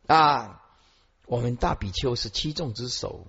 [0.08, 0.58] 啊。
[1.26, 3.26] 我们大比丘是七众之首，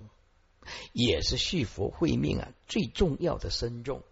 [0.91, 4.03] 也是续佛慧命啊最重要的身众。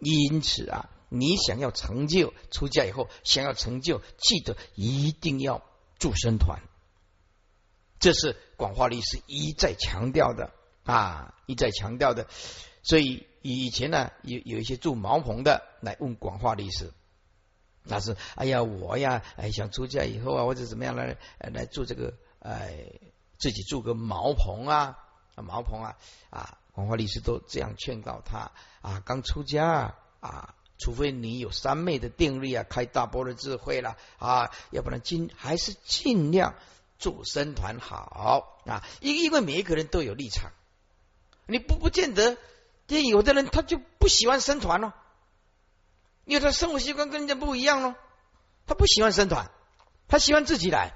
[0.00, 5.62] 因此啊，你想要成就出家以后，想要成就，记得一定要
[5.98, 6.60] 助生团，
[8.00, 10.52] 这是广化律师一再强调的。
[10.84, 12.26] 啊，一再强调的，
[12.82, 16.92] 所以以前呢，有有一些住茅棚的来问广化律师，
[17.82, 22.84] 那是哎呀，我呀，哎想出家以后啊，或者怎么样来来住这个，哎，
[23.38, 24.98] 自己住个茅棚啊，
[25.36, 25.96] 茅棚啊，
[26.28, 36.54] 啊，广化律师都这样劝告他啊，刚出家啊，除非你有三昧的定力啊，开大波的智慧了啊，要不然尽还是尽量
[36.98, 40.50] 住僧团好啊，因因为每一个人都有立场。
[41.46, 42.36] 你不不见得，
[42.86, 44.92] 这有的人他就不喜欢生团咯，
[46.24, 47.94] 因为他生活习惯跟人家不一样咯，
[48.66, 49.50] 他不喜欢生团，
[50.08, 50.94] 他喜欢自己来，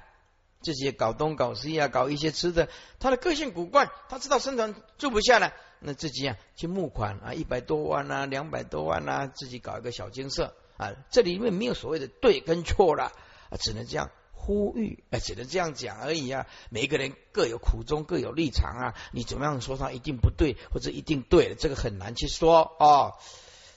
[0.61, 13.11] 自己搞东搞西啊，搞一些吃的，他的个性古怪，他知道生团住不下来，那自己啊去募款啊，一百多万啊，两百多万啊，自己搞一个小金社啊，这里面没有所谓的对跟错了，
[13.49, 14.09] 啊，只能这样。
[14.41, 16.47] 呼吁，哎，只能这样讲而已啊！
[16.69, 18.95] 每个人各有苦衷，各有立场啊！
[19.11, 23.13] 你怎么样说他一定不对，或者一定对，这个很难去说哦。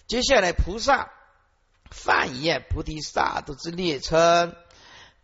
[0.06, 1.10] 接下来，菩萨
[1.90, 4.54] 梵语菩提萨埵之列称，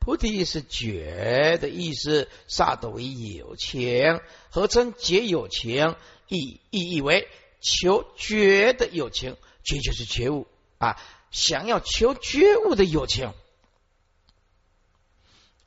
[0.00, 4.20] 菩提是觉的意思，萨埵为有情，
[4.50, 5.94] 合称觉有情，
[6.26, 7.28] 意意义为
[7.60, 10.48] 求觉的有情，觉就是觉悟
[10.78, 13.32] 啊，想要求觉悟的有情。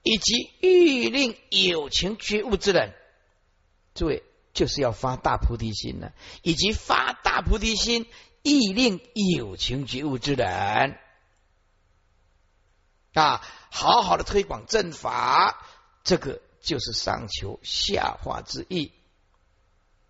[0.04, 2.94] 以及欲令有情觉悟之人，
[3.94, 6.12] 诸位就是要发大菩提心呢。
[6.42, 8.08] 以及发大菩提心，
[8.42, 9.00] 欲令
[9.38, 10.98] 有情觉悟之人
[13.14, 15.66] 啊，好好的推广正法，
[16.04, 18.92] 这个就是上求下化之意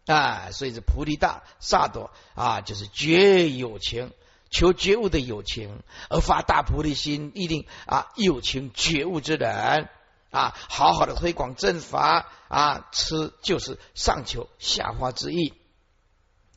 [0.05, 0.51] 啊。
[0.51, 4.13] 所以这菩提大萨埵啊，就是觉有情，
[4.51, 9.89] 求觉悟的友情，而发大菩提心，一定啊有情觉悟之人
[10.29, 15.53] 啊，好好的推广正法啊，吃就是上求下化之意。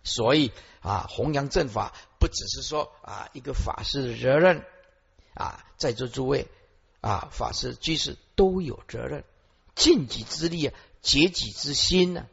[0.03, 4.65] 所以啊，弘扬正法不只是说啊一个法师的责任
[5.35, 6.49] 啊，在座诸位
[7.01, 9.25] 啊，法师居士都有责任，
[9.77, 12.27] 尽己之力啊，竭己之心呢。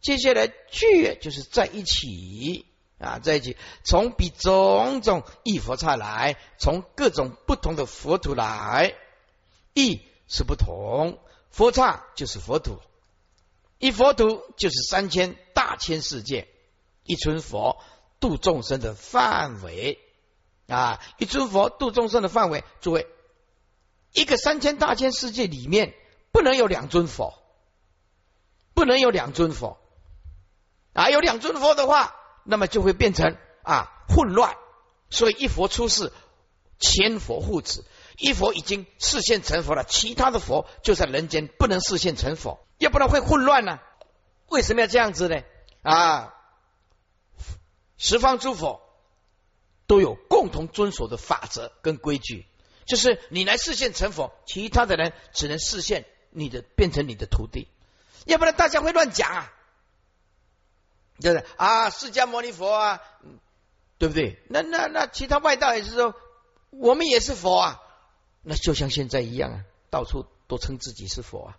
[0.00, 2.66] 接下来聚就是在一起。
[2.98, 8.94] 啊，在一起从比种种异佛刹来，从各种不同的佛土来，
[9.74, 11.18] 异是不同，
[11.50, 12.80] 佛刹就是佛土，
[13.78, 16.48] 一佛土就是三千大千世界，
[17.02, 17.84] 一尊佛
[18.18, 19.98] 度众生的范围
[20.66, 23.06] 啊，一尊佛度众生的范围，诸位，
[24.12, 25.94] 一个三千大千世界里面
[26.32, 27.34] 不能有两尊佛，
[28.72, 29.78] 不能有两尊佛
[30.94, 32.14] 啊，有两尊佛的话。
[32.46, 34.56] 那么就会变成啊混乱，
[35.10, 36.12] 所以一佛出世，
[36.78, 37.84] 千佛护持。
[38.18, 43.78] 一佛已经视现成佛了，其他的佛就在人间不能视现成佛，要不然会混乱呢？
[44.48, 45.42] 为什么要这样子呢？
[45.82, 46.32] 啊，
[47.98, 48.80] 十方诸佛
[49.86, 52.46] 都有共同遵守的法则跟规矩，
[52.86, 57.68] 就是你来视现成佛，其他的人只能视现你的变成你的徒弟，
[58.24, 59.52] 要不然大家会乱讲啊。
[61.18, 61.90] 就是啊？
[61.90, 63.00] 释迦牟尼佛啊，
[63.98, 64.42] 对不对？
[64.48, 66.14] 那那那其他外道也是说，
[66.70, 67.82] 我们也是佛啊。
[68.42, 71.58] 那就像现在一样啊，到处都称自己是佛啊。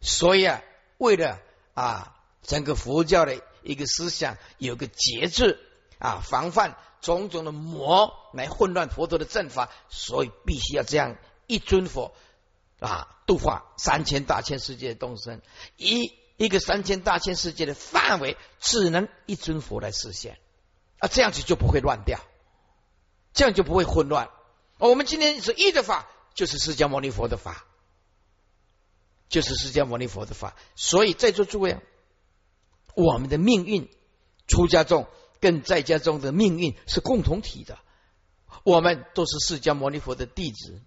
[0.00, 0.62] 所以啊，
[0.98, 1.40] 为了
[1.74, 5.58] 啊整个佛教的一个思想有个节制
[5.98, 12.14] 啊，防范种种的魔来混乱佛陀的正法，所以必须要这样一尊佛
[12.78, 15.42] 啊度化三千大千世界的众生
[15.76, 16.14] 一。
[16.36, 20.38] 一个三千大千世界的范围，只能一尊佛来实现
[20.98, 22.20] 啊，这样子就不会乱掉，
[23.32, 24.30] 这样就不会混乱。
[24.78, 27.64] 我们今天是一的法，就是释迦牟尼佛的法，
[29.30, 30.54] 就是释迦牟尼佛的法。
[30.74, 31.80] 所以在座诸位，
[32.94, 33.88] 我们的命运，
[34.46, 35.06] 出家众
[35.40, 37.78] 跟在家中的命运是共同体的，
[38.62, 40.82] 我们都是释迦牟尼佛的弟子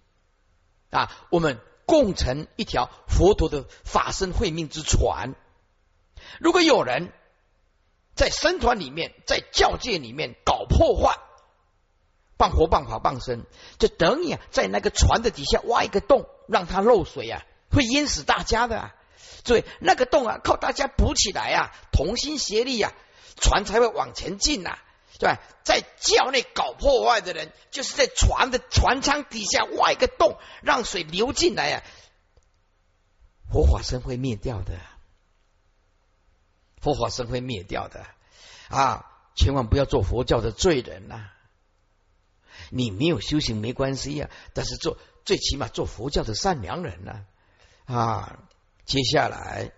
[0.90, 1.60] 啊，我们。
[1.90, 5.34] 共成一条佛陀的法身慧命之船。
[6.38, 7.12] 如果有人
[8.14, 11.18] 在僧团里面，在教界里面搞破坏，
[12.36, 13.44] 棒活棒法棒身，
[13.80, 18.78] 就等于在那个船的底下挖一个洞，让它漏水啊，会淹死大家的。
[18.78, 18.94] 啊
[19.44, 22.92] 所以那个洞啊，靠大家补起来啊，同心协力啊，
[23.36, 24.78] 船才会往前进呐。
[25.20, 31.82] 对，在教内搞破坏的人，就是在船的船舱底下挖一个洞，让水流进来呀，
[33.52, 34.80] 佛法僧会灭掉的，
[36.80, 38.06] 佛法僧会灭掉的
[38.70, 39.06] 啊！
[39.34, 41.32] 千万不要做佛教的罪人呐！
[42.70, 47.26] 你没有修行没关系呀，但是做最起码做佛教的善良人呢
[47.84, 48.38] 啊！
[48.86, 49.72] 接下来，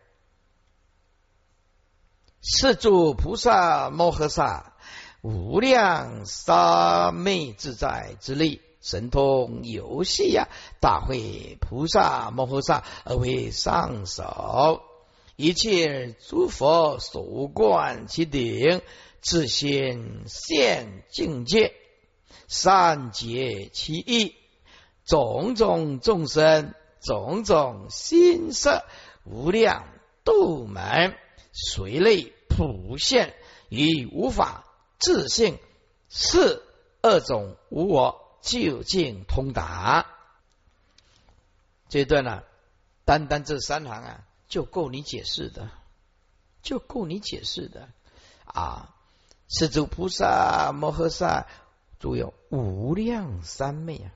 [2.41, 4.72] 四诸菩萨摩诃萨。
[5.23, 10.49] 无量三昧自在之力，神通游戏呀！
[10.81, 14.83] 大会菩萨摩诃萨而为上首，
[15.37, 18.83] 一切诸佛所观其顶，
[19.21, 21.73] 自心现境界，
[22.49, 24.35] 善解其意，
[25.05, 28.83] 种种众生，种种心色，
[29.25, 29.85] 无量
[30.25, 31.15] 度门，
[31.53, 33.33] 随类普现，
[33.69, 34.65] 以无法。
[35.05, 35.59] 自性
[36.09, 36.63] 是
[37.01, 40.07] 二种无我究竟通达，
[41.89, 42.45] 这一段呢，
[43.05, 45.71] 单单这三行啊，就够你解释的，
[46.63, 47.89] 就够你解释的
[48.45, 48.95] 啊！
[49.49, 51.49] 是诸菩萨摩诃萨
[51.99, 54.13] 都有无量三昧啊，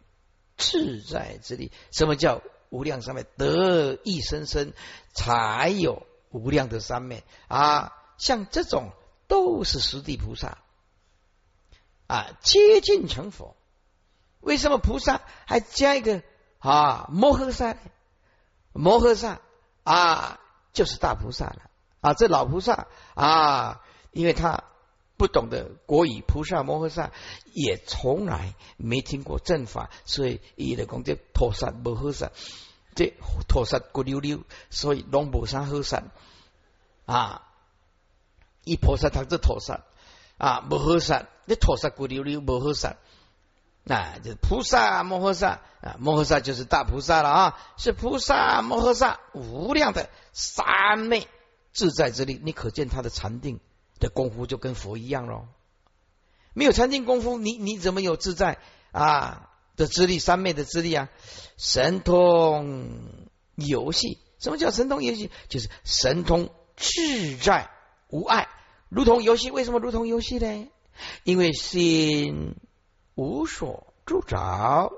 [0.56, 1.72] 自在之力。
[1.90, 3.24] 什么叫无量三昧？
[3.36, 4.72] 得一生生
[5.12, 7.92] 才有无量的三昧啊！
[8.18, 8.92] 像这种
[9.26, 10.58] 都是实地菩萨。
[12.06, 13.56] 啊，接近成佛，
[14.40, 16.22] 为什么菩萨还加一个
[16.58, 17.76] 啊摩诃萨？
[18.72, 19.40] 摩诃萨
[19.82, 20.38] 啊，
[20.72, 21.62] 就是大菩萨了
[22.00, 22.14] 啊。
[22.14, 23.82] 这老菩萨啊，
[24.12, 24.64] 因为他
[25.16, 27.10] 不懂得国语，菩萨摩诃萨
[27.52, 32.30] 也从来没听过正法，所以伊的讲这陀萨摩诃萨，
[32.94, 33.14] 这
[33.48, 36.04] 陀萨骨溜溜，所以龙菩萨诃萨
[37.04, 37.48] 啊，
[38.62, 39.80] 一菩萨他这陀萨。
[40.38, 42.96] 啊，摩诃萨，你陀萨骨溜溜，摩诃萨，
[43.84, 51.28] 那就是菩萨摩诃萨啊，摩诃萨就是大菩萨了啊，是菩萨摩诃萨无量的三昧
[51.72, 53.60] 自在之力，你可见他的禅定
[53.98, 55.46] 的功夫就跟佛一样喽
[56.52, 58.58] 没有禅定功夫，你你怎么有自在
[58.90, 60.18] 啊的资历？
[60.18, 61.10] 三昧的资历啊？
[61.58, 62.88] 神通
[63.54, 65.30] 游戏，什么叫神通游戏？
[65.48, 67.70] 就是神通自在
[68.08, 68.48] 无碍，
[68.88, 69.50] 如同游戏。
[69.50, 70.68] 为什么如同游戏呢？
[71.24, 72.54] 因为心
[73.14, 74.92] 无所住着，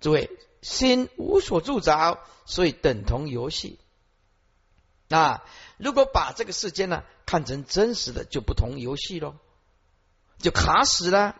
[0.00, 0.30] 诸位
[0.62, 3.78] 心无所住着，所以等同游戏。
[5.08, 5.44] 啊，
[5.76, 9.36] 如果把这个世间呢看成真实的，就不同游戏喽，
[10.38, 11.36] 就卡死了。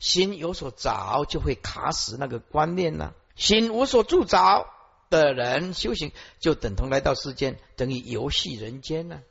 [0.00, 3.14] 心有所着，就会卡死那个观念呢。
[3.36, 4.66] 心无所住着
[5.10, 9.22] 的人修行，就等同来到世间，等于游戏人间呢。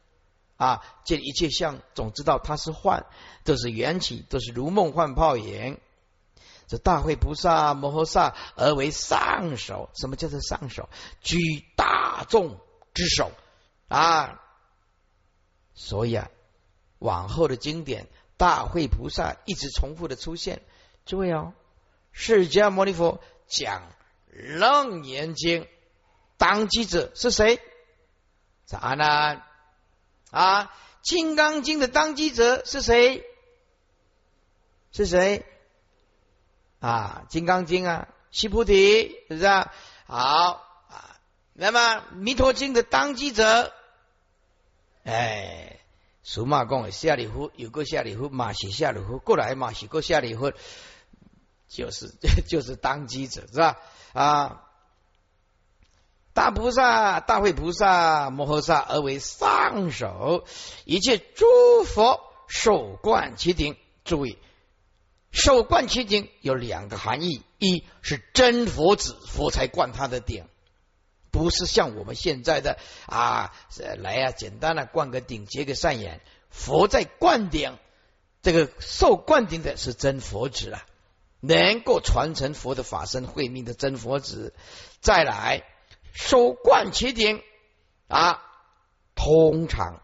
[0.62, 3.08] 啊见一切相，总知道它是幻，
[3.44, 5.80] 都是缘起，都是如梦幻泡影。
[6.68, 10.88] 这大会菩萨摩诃萨而为上首，什么叫做上首？
[11.20, 11.40] 居
[11.76, 12.60] 大众
[12.94, 13.32] 之首
[13.88, 14.40] 啊！
[15.74, 16.30] 所以啊，
[17.00, 18.08] 往后的经典，
[18.38, 20.62] 大会菩萨一直重复的出现。
[21.08, 21.54] 诸位哦，
[22.12, 23.82] 释迦牟尼佛讲
[24.28, 25.68] 楞严经，
[26.38, 27.60] 当机者是谁？
[28.80, 29.51] 阿难。
[30.32, 30.64] 啊，
[31.02, 33.24] 《金刚经》的当机者是谁？
[34.92, 35.46] 是谁？
[36.80, 39.72] 啊，《金刚经》啊，西菩提是不是啊？
[40.08, 40.18] 好
[40.90, 41.20] 啊，
[41.54, 41.80] 那么
[42.16, 43.72] 《弥陀经》的当机者，
[45.04, 45.80] 哎，
[46.24, 50.54] 属马公下里夫有个下里夫，马西下里夫，过来马是个下里夫，
[51.68, 52.10] 就是
[52.48, 53.78] 就是当机者是吧？
[54.14, 54.68] 啊。
[56.34, 60.46] 大菩萨、大会菩萨、摩诃萨而为上首，
[60.86, 61.46] 一切诸
[61.84, 63.76] 佛手贯其顶。
[64.06, 64.38] 注意，
[65.32, 70.46] 手贯其顶有两个含义：一是真佛子，佛才灌他的顶，
[71.32, 73.54] 不是像我们现在的啊
[73.98, 76.22] 来啊，简单的灌个顶，结个善缘。
[76.50, 77.78] 佛在灌顶，
[78.42, 80.86] 这个受灌顶的是真佛子啊，
[81.42, 84.54] 能够传承佛的法身慧命的真佛子。
[85.02, 85.64] 再来。
[86.14, 87.44] 受灌其顶
[88.08, 88.42] 啊，
[89.16, 90.02] 通常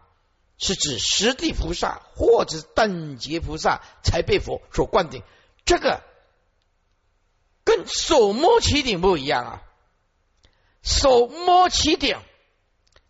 [0.56, 5.22] 是指十地菩萨或者等觉菩萨才被佛所灌顶。
[5.64, 6.02] 这个
[7.64, 9.62] 跟手摸其顶不一样啊，
[10.82, 12.18] 手摸其顶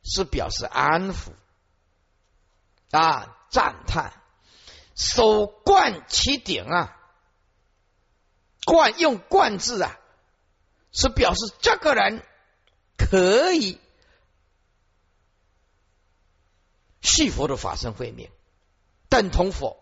[0.03, 1.31] 是表示安抚
[2.91, 4.11] 啊，赞叹；
[4.97, 6.97] 手冠其顶啊，
[8.65, 9.97] 冠用冠字啊，
[10.91, 12.25] 是表示这个人。
[12.99, 13.79] 可以
[17.01, 18.29] 续佛的法身慧命，
[19.09, 19.79] 等同佛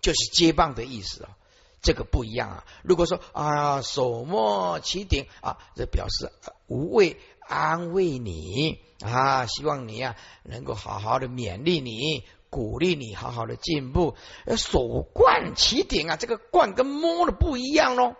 [0.00, 1.36] 就是接棒的意思啊，
[1.82, 2.64] 这个不一样啊。
[2.84, 6.30] 如果说啊手摸其顶啊，这表示
[6.68, 10.14] 无畏安慰你啊，希望你啊
[10.44, 14.16] 能够好好的勉励你，鼓励你好好的进步。
[14.56, 18.14] 手灌其顶啊，这个灌跟摸的不一样喽，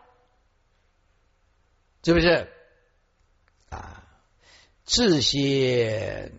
[2.02, 2.50] 是不是？
[4.84, 6.32] 自心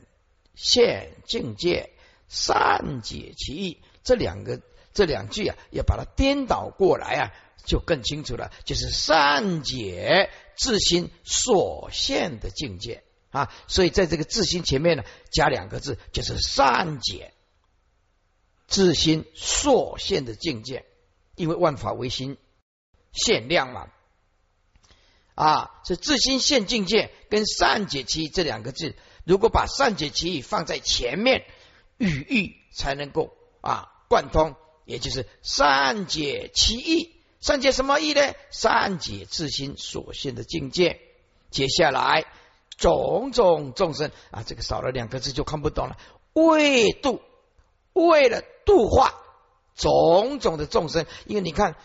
[0.53, 1.89] 现境界，
[2.27, 3.81] 善解其意。
[4.03, 4.61] 这两个
[4.93, 7.33] 这两句啊，要把它颠倒过来啊，
[7.65, 8.51] 就更清楚了。
[8.63, 13.51] 就是善解自心所现的境界啊。
[13.67, 17.33] 所以在这个自心前面呢，加两个字，就是善解
[18.67, 20.85] 自心所现的境界。
[21.35, 22.37] 因为万法唯心
[23.11, 23.91] 限量嘛。
[25.35, 31.45] 啊，是自心现境界跟善解其意这两个字，如果把善解其意放在前面，
[31.97, 34.55] 语义才能够啊贯通，
[34.85, 37.11] 也就是善解其意。
[37.41, 38.33] 善解什么意呢？
[38.49, 41.01] 善解自心所现的境界。
[41.51, 42.25] 接下来
[42.77, 45.97] 种种众生啊，这个少了两个字就看不懂了。
[46.31, 47.21] 为度，
[47.91, 49.13] 为了度化
[49.75, 51.75] 种种的众生，因为你看。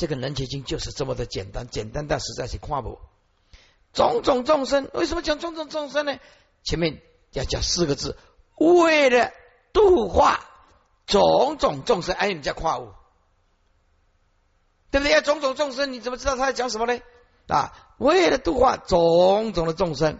[0.00, 2.98] 这个人结经就是这么的简单，简单但实在是跨步。
[3.92, 6.18] 种种众生，为什么讲种种众生呢？
[6.62, 8.16] 前面要讲四个字，
[8.56, 9.30] 为了
[9.74, 10.40] 度化
[11.04, 12.94] 种种众生，哎，你叫跨物，
[14.90, 15.20] 对不对？
[15.20, 16.98] 种种众生，你怎么知道他在讲什么呢？
[17.48, 20.18] 啊，为了度化种种的众生，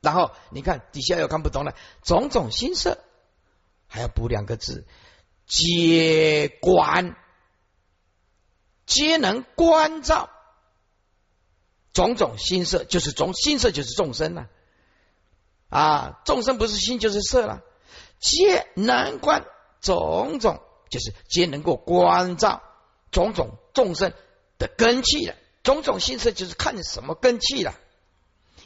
[0.00, 2.96] 然后你看底下又看不懂了，种种心色，
[3.86, 4.86] 还要补两个字，
[5.44, 7.18] 接观。
[8.86, 10.30] 皆能关照
[11.92, 14.48] 种种心色，就是种心色就是众生了
[15.68, 16.20] 啊！
[16.24, 17.62] 众生不是心就是色了，
[18.20, 19.44] 皆能观
[19.80, 20.60] 种种，
[20.90, 22.62] 就是皆能够关照
[23.10, 24.12] 种种众生
[24.58, 25.34] 的根气了。
[25.62, 27.74] 种种心色就是看什么根气了，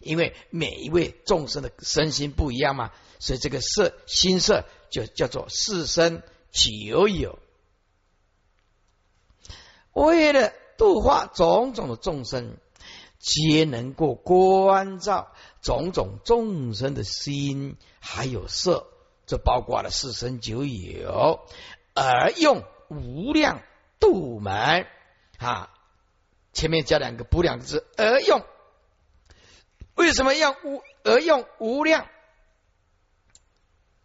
[0.01, 2.91] 因为每一位众生的身心不一样嘛，
[3.21, 7.39] 所以这个色心色就叫做四身九有
[9.93, 12.57] 为了度化种种的众生，
[13.19, 18.87] 皆能够关照种种众生的心，还有色，
[19.27, 21.41] 这包括了四生九有，
[21.95, 23.63] 而用无量
[23.99, 24.87] 度门
[25.39, 25.71] 啊。
[26.53, 28.43] 前面加两个补两个字，而用。
[29.95, 32.07] 为什么要无而用无量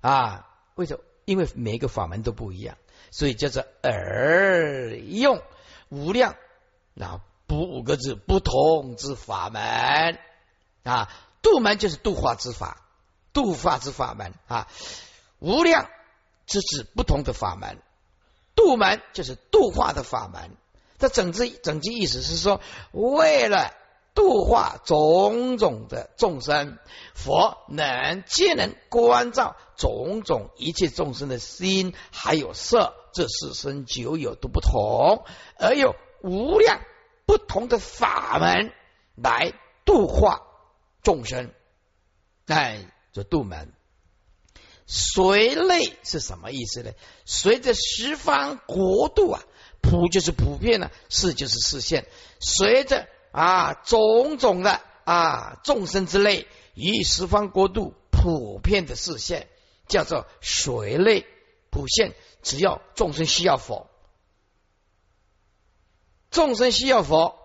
[0.01, 0.49] 啊？
[0.75, 1.03] 为什么？
[1.25, 2.77] 因为每一个法门都不一样，
[3.11, 5.41] 所以叫做而用
[5.93, 6.35] 无量。
[6.93, 10.17] 那补五个字，不同之法门
[10.83, 11.09] 啊。
[11.41, 12.81] 度门就是度化之法，
[13.31, 14.67] 度化之法门啊。
[15.39, 15.89] 无量
[16.47, 17.77] 是指不同的法门，
[18.55, 20.57] 度门就是度化的法门。
[20.99, 22.59] 这整句整句意思是说，
[22.91, 23.71] 为了。
[24.15, 26.77] 度化种种的众生，
[27.15, 35.23] 佛能皆能关照种种一切众生的心，还有色，这四生九有都不同，
[35.57, 36.81] 而有无量
[37.25, 38.73] 不同的法门
[39.15, 39.53] 来
[39.85, 40.41] 度化
[41.01, 41.51] 众生。
[42.47, 43.71] 哎，这度门
[44.85, 46.91] 随类是什么意思呢？
[47.25, 49.43] 随着十方国度啊，
[49.81, 52.05] 普就是普遍呢，是就是视线，
[52.39, 53.07] 随着。
[53.33, 56.45] 啊，种种的啊众生之类，
[56.75, 59.47] 以十方国度普遍的视线，
[59.87, 61.25] 叫做随类
[61.71, 62.13] 普现。
[62.43, 63.89] 只要众生需要佛，
[66.29, 67.39] 众生需要佛，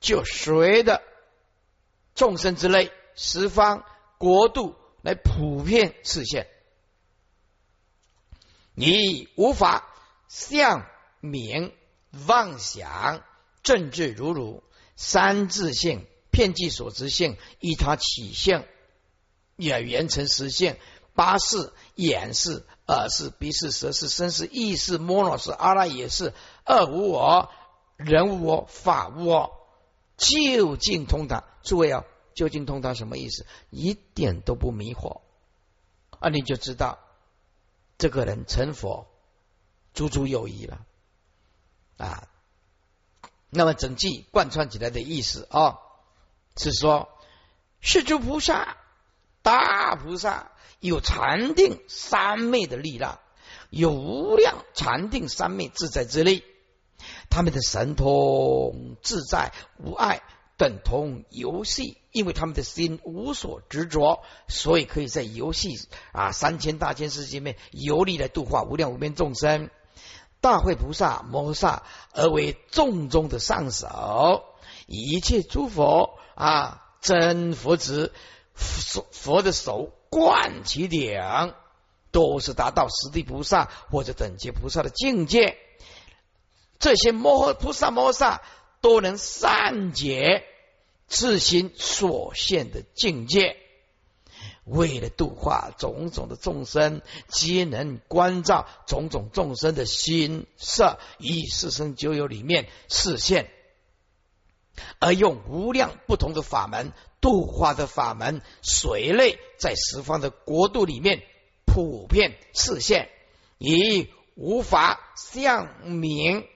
[0.00, 1.02] 就随的
[2.14, 3.84] 众生之类十方
[4.16, 6.46] 国度来普遍视线。
[8.74, 9.86] 你无法
[10.28, 10.86] 向
[11.20, 11.74] 名
[12.26, 13.22] 妄想
[13.62, 14.62] 政治如如。
[14.98, 18.66] 三自性、片剂所知性、依他起性，
[19.56, 20.78] 也缘成实性。
[21.12, 26.32] 八是眼是、耳是、鼻是、舌是、身是、意是、摩罗是、阿拉也是。
[26.64, 27.50] 二无我，
[27.96, 29.66] 人无我，法无我，
[30.16, 31.44] 究竟通达。
[31.62, 33.44] 诸位啊，究竟通达什么意思？
[33.70, 35.20] 一点都不迷惑
[36.20, 36.28] 啊！
[36.28, 36.98] 你就知道
[37.98, 39.08] 这个人成佛，
[39.94, 40.86] 足足有余了
[41.96, 42.28] 啊！
[43.50, 45.78] 那么整句贯穿起来的意思啊，
[46.56, 47.08] 是说
[47.80, 48.76] 是诸菩萨、
[49.42, 53.18] 大菩萨有禅定三昧的力量，
[53.70, 56.44] 有无量禅定三昧自在之力，
[57.30, 60.22] 他们的神通自在无碍，
[60.56, 65.74] 等同游戏，因为他们的心无所执着，所以可以在游戏
[66.12, 69.70] 啊三千大千世界面游历来度化无量无边众生。
[70.40, 74.44] 大会菩萨摩诃萨而为众中的上首，
[74.86, 78.12] 一切诸佛啊，真佛子
[78.54, 81.52] 佛佛的手贯其顶，
[82.10, 85.58] 都是达到十地菩萨或者等级菩萨的境界。
[86.78, 88.40] 这些摩诃菩萨摩萨
[88.80, 90.46] 都能善解
[91.06, 93.58] 自心所现的境界。
[94.64, 103.50] 为了度化种种的众生，皆能关照种种众生的心色，以四生九有里面视现，
[104.98, 106.92] 而用无量不同的法门
[107.26, 111.24] 度化的法门，随类在十方的国度里面
[111.64, 113.08] 普遍视现，
[113.58, 116.46] 以无法相明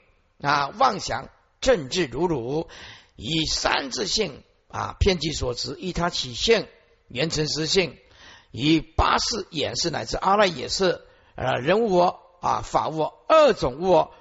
[0.41, 1.29] 啊妄想
[1.61, 2.68] 政治如如，
[3.16, 6.68] 以三自性啊偏激所持，依他起性。
[7.09, 7.99] 缘成实性，
[8.53, 11.03] 以八识演示乃至阿赖也是
[11.35, 14.14] 啊人无我啊法无我二种无我，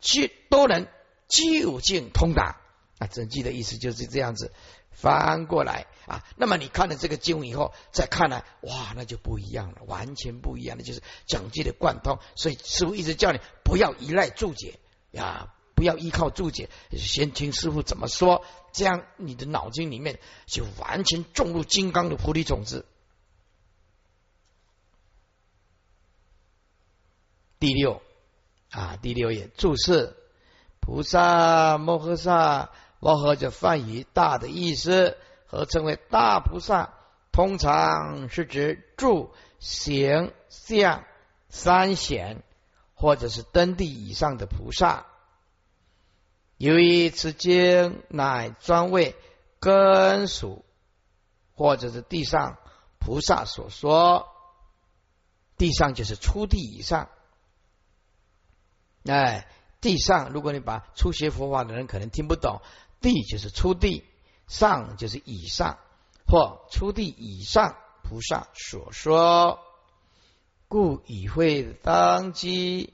[0.00, 0.88] 去都能
[1.28, 2.56] 究竟通达
[2.98, 3.06] 啊。
[3.06, 4.52] 整句的意思就是这样子
[4.90, 6.24] 翻过来啊。
[6.36, 12.18] 那么你看了这个经文以后，再看来哇，那就不一样了，完全不一样的，就是讲句的贯通。
[12.34, 14.78] 所以师傅一直叫你不要依赖注解
[15.10, 15.54] 呀。
[15.72, 22.84] 不要依靠注解，先听师傅怎么说，这样你的脑筋里面就完全种入金刚的菩提种子。
[27.58, 28.02] 第六
[28.68, 30.14] 啊，第六页注释：
[30.80, 36.92] 菩萨摩诃萨，摩诃就梵语大的意思，合称为大菩萨，
[37.32, 41.04] 通常是指住、行、相
[41.48, 42.42] 三显，
[42.94, 45.06] 或者是登地以上的菩萨。
[46.58, 49.16] 由于此经乃专为
[49.58, 50.64] 根属
[51.54, 52.58] 或者是地上
[52.98, 54.28] 菩萨所说，
[55.56, 57.08] 地上就是初地以上。
[59.04, 59.48] 哎，
[59.80, 62.60] 地上，如果你把初学佛法的人可能听不懂，
[63.00, 64.04] 地就是初地，
[64.46, 65.78] 上就是以上
[66.26, 69.60] 或初地以上菩萨所说，
[70.68, 72.92] 故以会当机，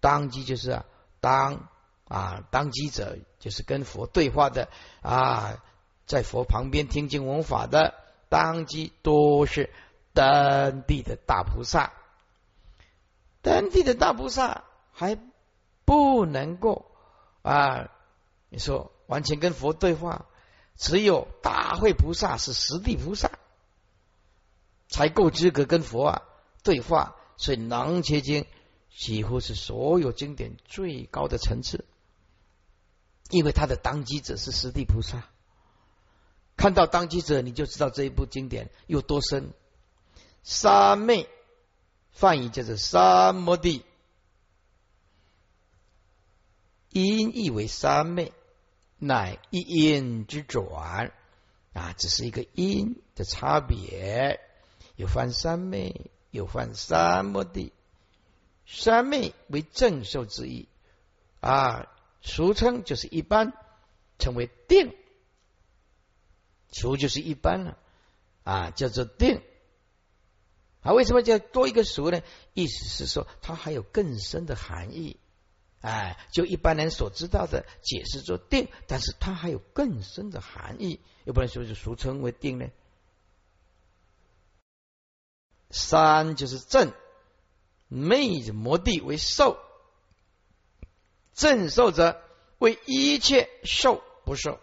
[0.00, 0.82] 当机就是
[1.20, 1.68] 当。
[2.10, 4.70] 啊，当机者就是跟佛对话的
[5.02, 5.62] 啊，
[6.06, 7.92] 在佛旁边听经闻法的
[8.30, 9.68] 当机都是
[10.14, 11.92] 当地的大菩萨，
[13.42, 15.18] 当地的大菩萨还
[15.84, 16.86] 不能够
[17.42, 17.90] 啊，
[18.48, 20.26] 你说完全跟佛对话，
[20.76, 23.32] 只有大会菩萨是实地菩萨
[24.88, 26.22] 才够资格跟佛啊
[26.62, 28.46] 对话，所以囊切经
[28.94, 31.84] 几乎是所有经典最高的层次。
[33.30, 35.28] 因为他的当机者是实地菩萨，
[36.56, 39.52] 看到当机者，你就知道这一部经典有多深。
[40.42, 41.28] 三昧
[42.10, 43.84] 翻译就是三摩地，
[46.88, 48.32] 音译为三昧，
[48.98, 51.12] 乃一音之转
[51.72, 54.40] 啊，只是一个音的差别。
[54.96, 57.72] 有翻三昧，有翻三摩地。
[58.66, 60.68] 三昧为正受之意
[61.40, 61.86] 啊。
[62.20, 63.52] 俗称就是一般，
[64.18, 64.92] 称为定。
[66.72, 67.78] 俗就是一般了
[68.42, 69.40] 啊，叫做定。
[70.80, 72.20] 啊，为什么叫多一个俗呢？
[72.54, 75.16] 意思是说，它还有更深的含义。
[75.80, 82.66] 哎，就一般人所知道的解释做定，但是它还有更深的含义，又不能说是俗称为定呢。
[85.70, 86.92] 三就是正，
[87.88, 89.58] 昧着摩地为受。
[91.34, 92.20] 正受者
[92.58, 94.58] 为一切受不受，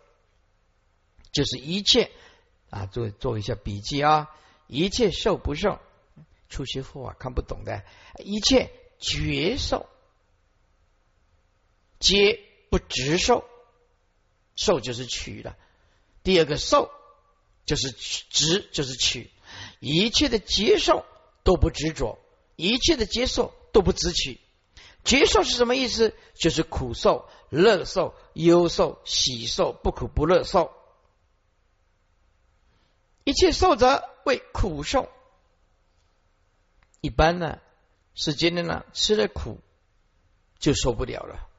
[1.32, 2.12] 就是一切
[2.70, 4.30] 啊，做做一下笔记啊，
[4.68, 5.80] 一切受不受，
[6.50, 7.86] 初学佛啊看不懂的，
[8.18, 9.88] 一切觉受
[12.06, 12.40] 皆
[12.70, 13.44] 不执受，
[14.56, 15.58] 受就是取了，
[16.22, 16.92] 第二个受
[17.66, 19.32] 就是执就是取，
[19.80, 21.04] 一切的接受
[21.44, 22.20] 都不执着，
[22.56, 24.40] 一切的接受都不执取。
[25.04, 26.14] 接受是什么意思？
[26.36, 30.72] 就是苦受、乐受、忧受、喜受、不苦不乐受。
[33.24, 35.10] 一切受者为苦受。
[37.02, 37.60] 一般呢，
[38.14, 39.60] 是今天呢吃了苦
[40.60, 41.50] 就受不了了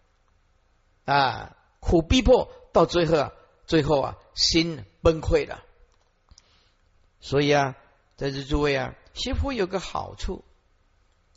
[1.06, 3.32] 啊，苦逼迫到最后啊，
[3.66, 5.62] 最后啊心崩溃了。
[7.20, 7.74] 所以啊，
[8.16, 10.44] 在这诸位啊，学佛有个好处。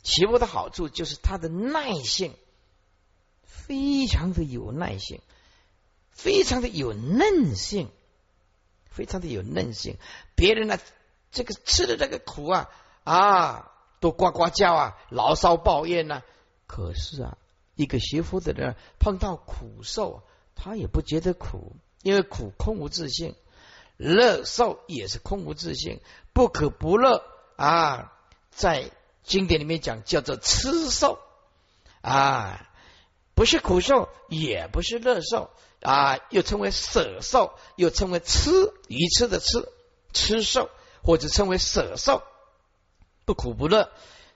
[0.02, 2.34] 起佛的好处就是他的耐性，
[3.42, 5.20] 非常的有耐性，
[6.10, 7.90] 非常的有韧性，
[8.86, 9.98] 非常的有韧性。
[10.34, 10.78] 别人呢，
[11.30, 12.70] 这个吃的这个苦啊
[13.04, 16.22] 啊，都呱呱叫啊，牢骚抱怨呢。
[16.66, 17.36] 可是啊，
[17.80, 20.22] 一个学佛的人碰到苦受，
[20.54, 23.34] 他也不觉得苦，因为苦空无自性，
[23.96, 26.00] 乐受也是空无自性，
[26.32, 27.24] 不可不乐
[27.56, 28.12] 啊，
[28.50, 28.90] 在。
[29.22, 31.20] 经典里面讲叫做吃受
[32.00, 32.68] 啊，
[33.34, 35.50] 不是苦受，也不是乐受
[35.82, 38.50] 啊，又称为舍受，又称为吃
[38.88, 39.68] 鱼吃的吃
[40.12, 40.68] 吃受，
[41.04, 42.24] 或者称为舍受，
[43.24, 43.92] 不苦不乐，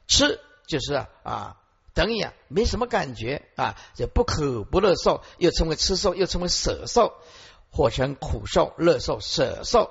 [0.06, 0.38] 吃
[0.68, 1.56] 就是啊，
[1.94, 7.14] 等于啊没什么感觉啊，就不苦不乐受，又称为吃受，又称为舍受，
[7.70, 9.90] 或称苦受、乐受、舍受，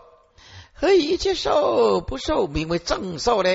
[0.74, 3.49] 何以一切受不受名为正受呢？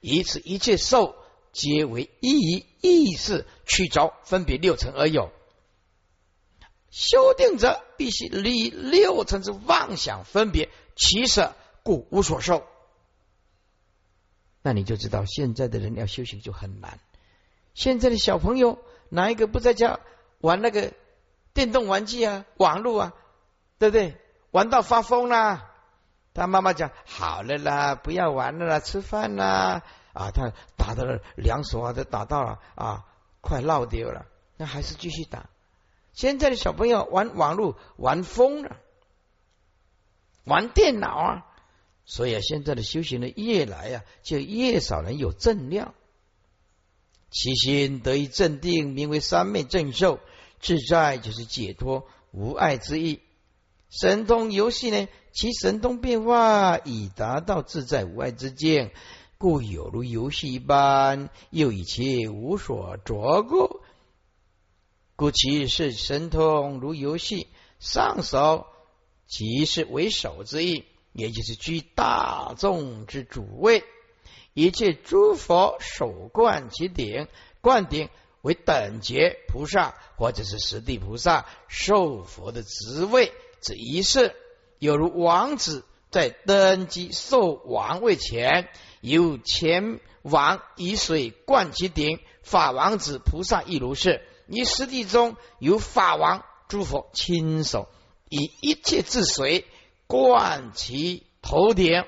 [0.00, 1.16] 以此一切受
[1.52, 5.32] 皆为一意识去着分别六层而有。
[6.90, 12.64] 修定者必须离六层之妄想分别起舍，故无所受。
[14.62, 17.00] 那你就知道现在的人要修行就很难。
[17.76, 18.78] 现在的小朋友
[19.10, 20.00] 哪一个不在家
[20.40, 20.94] 玩那个
[21.52, 23.14] 电动玩具啊、网络啊，
[23.78, 24.16] 对不对？
[24.50, 25.70] 玩到发疯啦！
[26.32, 29.82] 他妈妈讲好了啦，不要玩了啦，吃饭啦
[30.14, 30.30] 啊！
[30.30, 33.04] 他打到了两手啊，都打到了啊，
[33.42, 34.24] 快落掉了。
[34.56, 35.50] 那还是继续打。
[36.14, 38.78] 现在的小朋友玩网络玩疯了，
[40.44, 41.46] 玩电脑啊。
[42.06, 45.92] 所以啊，现在的修行人越来啊，就越少人有正量。
[47.30, 50.20] 其心得以镇定，名为三昧正受
[50.60, 53.20] 自在，就是解脱无碍之意。
[53.90, 55.08] 神通游戏呢？
[55.32, 58.90] 其神通变化已达到自在无碍之境，
[59.36, 63.82] 故有如游戏一般，又以其无所着故，
[65.14, 67.48] 故其是神通如游戏。
[67.78, 68.66] 上首
[69.26, 73.84] 即是为首之意，也就是居大众之主位。
[74.56, 77.28] 一切诸佛手冠其顶，
[77.60, 78.08] 冠顶
[78.40, 84.34] 为等觉菩萨或者是实地菩萨受佛的职位之仪式。
[84.78, 88.70] 有如王子在登基受王位前，
[89.02, 94.22] 由前王以水灌其顶，法王子菩萨亦如是。
[94.46, 97.88] 你实地中有法王诸佛亲手
[98.30, 99.66] 以一切智水
[100.06, 102.04] 灌其头顶，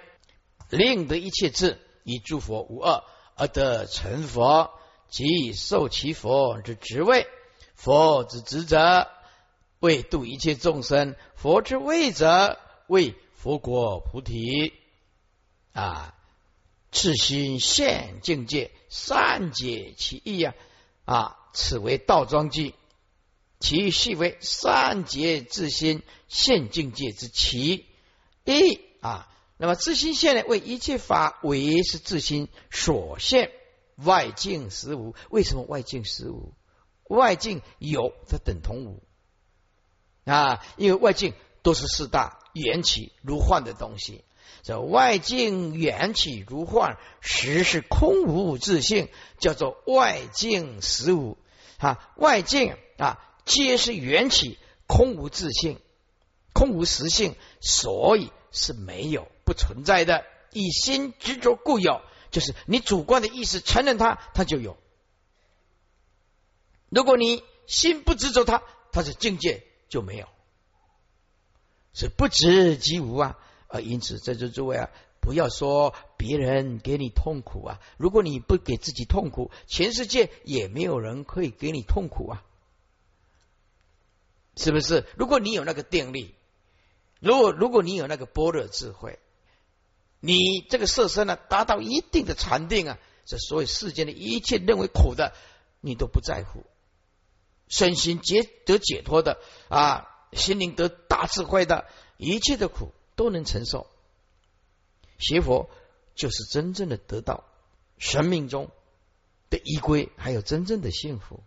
[0.70, 1.78] 令得一切智
[2.08, 3.04] 以诸佛无二
[3.34, 4.70] 而得成佛，
[5.10, 7.26] 即受其佛之职位。
[7.74, 9.06] 佛之职责
[9.78, 14.72] 为度一切众生，佛之位者为佛国菩提
[15.74, 16.14] 啊。
[16.90, 20.54] 赤心现境界，善解其意呀！
[21.04, 22.74] 啊，此为道庄句，
[23.60, 27.84] 其系为善解自心现境界之其
[28.46, 29.28] 一啊。
[29.58, 33.50] 那么自心现呢，为一切法为是自心所现，
[33.96, 35.14] 外境实无。
[35.30, 36.54] 为什么外境实无？
[37.08, 39.02] 外境有，它等同无
[40.24, 44.24] 啊，因为外境都是四大缘起如幻的东西。
[44.62, 51.36] 这外境缘起如幻，实是空无自性，叫做外境实无。
[51.78, 55.80] 啊，外境啊，皆是缘起，空无自性，
[56.52, 60.26] 空无实性，所以是没有不存在的。
[60.52, 64.76] 以心执着故有，就是你主观的意识承认它，它就有。
[66.90, 70.28] 如果你心不执着它，它是境界就没有，
[71.94, 73.38] 是不执即无啊。
[73.68, 74.90] 啊，因此在这诸位啊，
[75.20, 82.44] 不要说别人给你痛苦啊，如果你不给自己痛苦，全世界也没有人可以给你痛苦啊，
[84.56, 85.06] 是不是？
[85.16, 86.34] 如果你有那个定力，
[87.20, 89.18] 如果如果你有那个般若智慧，
[90.20, 95.32] 你这个色身呢达到一定的禅定啊，这所有世间的一切认为苦的，
[95.80, 96.64] 你都不在乎，
[97.68, 102.92] 身心解得解脱的啊，心灵得大智慧的一切的苦。
[103.18, 103.88] 都能承受，
[105.18, 105.68] 学佛
[106.14, 107.42] 就是真正的得到
[107.98, 108.70] 生命中
[109.50, 111.42] 的依归，还有真正的幸福。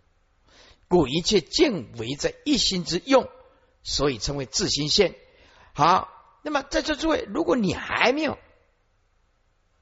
[0.86, 3.26] 故一切尽为在一心之用，
[3.82, 5.16] 所以称为自心现。
[5.72, 6.10] 好，
[6.42, 8.36] 那么在这诸位，如果你还没有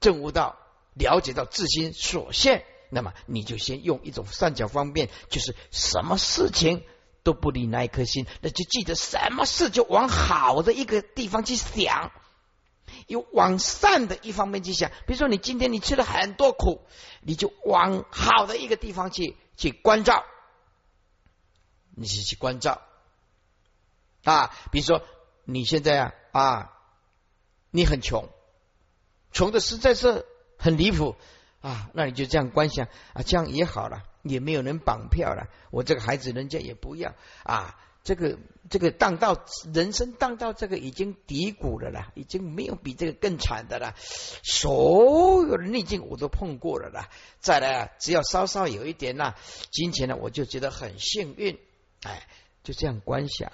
[0.01, 0.59] 证悟到、
[0.95, 6.83] 了解到自心所现，那么你就先用一种善巧方便，就是什么事情。
[7.23, 12.13] 都不离那一颗心，那就记得什么事就往好的一个地方去想，
[13.09, 14.91] 有往善的一方面去想。
[15.07, 16.81] 比如说，你今天你吃了很多苦，
[17.21, 20.25] 你就往好的一个地方去去关照，
[21.95, 22.81] 你去去关照
[24.25, 24.57] 啊。
[24.73, 25.03] 比如说，
[25.45, 26.73] 你现在啊啊，
[27.71, 28.31] 你很穷，
[29.33, 30.25] 穷的实在是
[30.59, 31.17] 很离谱
[31.61, 34.05] 啊，那你就这样观想啊，这样也好了。
[34.23, 37.81] 也没有人绑票了，我这个孩子人家也不要啊！
[38.05, 43.95] 这个这个荡到人生荡到这个已经低谷了啦，已经没有比这个更惨的了。
[44.43, 47.09] 所有的逆境我都碰过了啦。
[47.39, 49.37] 再来啊，只要稍稍有一点呐
[49.71, 51.59] 金钱呢，我就觉得很幸运。
[52.03, 52.29] 哎，
[52.63, 53.51] 就这样观想。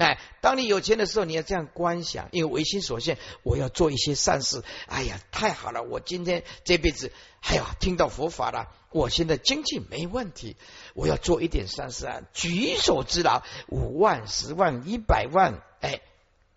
[0.00, 4.64] 哎，当你有钱的时候，你要这样观想，因为唯心所现，我要做一些善事。
[4.86, 5.82] 哎呀，太好了！
[5.82, 8.68] 我今天这辈子，哎呀，听到佛法了。
[8.92, 10.56] 我现在经济没问题，
[10.94, 16.00] 我要做一点善事啊，举手之劳，五万、十万、一百万，哎，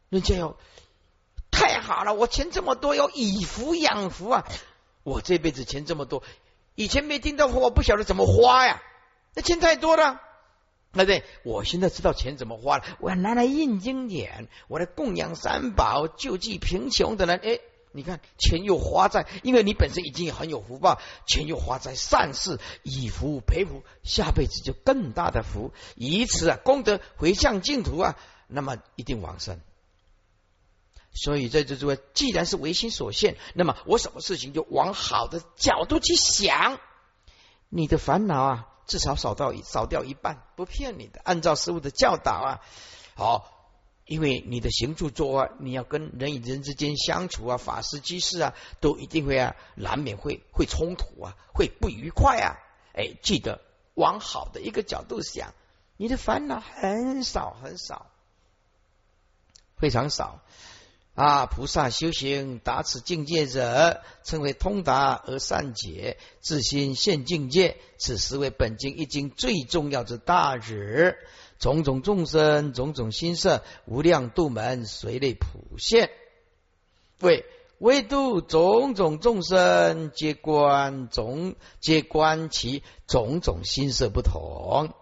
[0.07, 0.55] 人家要
[1.51, 2.13] 太好了！
[2.13, 4.45] 我钱这么多，要以福养福啊！
[5.03, 6.23] 我这辈子钱这么多，
[6.75, 8.81] 以前没听到过，我不晓得怎么花呀，
[9.33, 10.21] 那钱太多了。
[10.93, 11.23] 对不对？
[11.43, 17.39] 我现在知道钱怎么花了，我要拿来印经典，我来供养三宝，救济贫穷的人。
[17.43, 17.59] 哎，
[17.91, 28.15] 你看，钱又花在，因为你本身已经很有福报，钱又花在善事，以福培福，下辈子就更大的福，以此啊功德回向净土啊，
[28.47, 29.59] 那么一定往生。
[31.11, 36.79] 所以在这诸位，既然是唯心所现，那么我什么事情就往好的角度去想，
[37.69, 38.67] 你的烦恼啊。
[38.85, 41.21] 至少少到少掉一半，不骗你的。
[41.23, 42.61] 按照师傅的教导啊，
[43.15, 43.51] 好，
[44.05, 52.57] 因为你的行住坐啊，你要跟人与人之间相处啊，法师居士啊，都一定会啊，难免会会冲突啊，会不愉快啊。
[52.93, 53.61] 哎，记得
[53.95, 55.53] 往好的一个角度想，
[55.97, 58.07] 你的烦恼很少很少，
[59.77, 60.41] 非常少。
[61.15, 61.45] 啊！
[61.45, 67.77] 菩萨修行达此境界者，称为通达而善解，自心现境界。
[67.97, 71.17] 此时为本经一经最重要之大旨。
[71.59, 76.09] 种种众生，种种心色，无量度门随类普现。
[77.19, 77.45] 为
[77.77, 84.93] 唯度种种众生，皆观种，皆观其种种心色不同。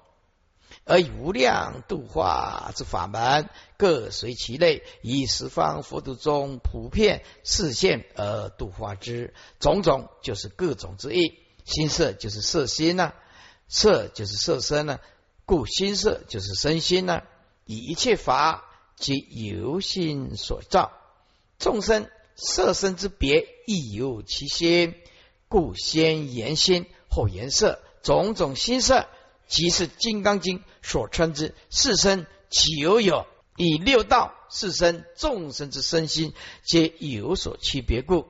[0.85, 9.33] 而以无量度化之法门，各随其类，以十方佛度中普遍示现而度化之。
[9.59, 13.13] 种种就是各种之意，心色就是色心呐。
[13.67, 14.99] 色就是色身呢，
[15.45, 17.21] 故心色就是身心呢。
[17.63, 18.65] 以一切法
[18.97, 20.91] 皆由心所造，
[21.57, 24.95] 众生色身之别亦有其心，
[25.47, 29.07] 故先言心，后言色，种种心色，
[29.51, 33.27] 即是《金刚经》所称之四身起有有？
[33.57, 36.33] 以六道四身众生之身心
[36.63, 38.25] 皆有所区别故。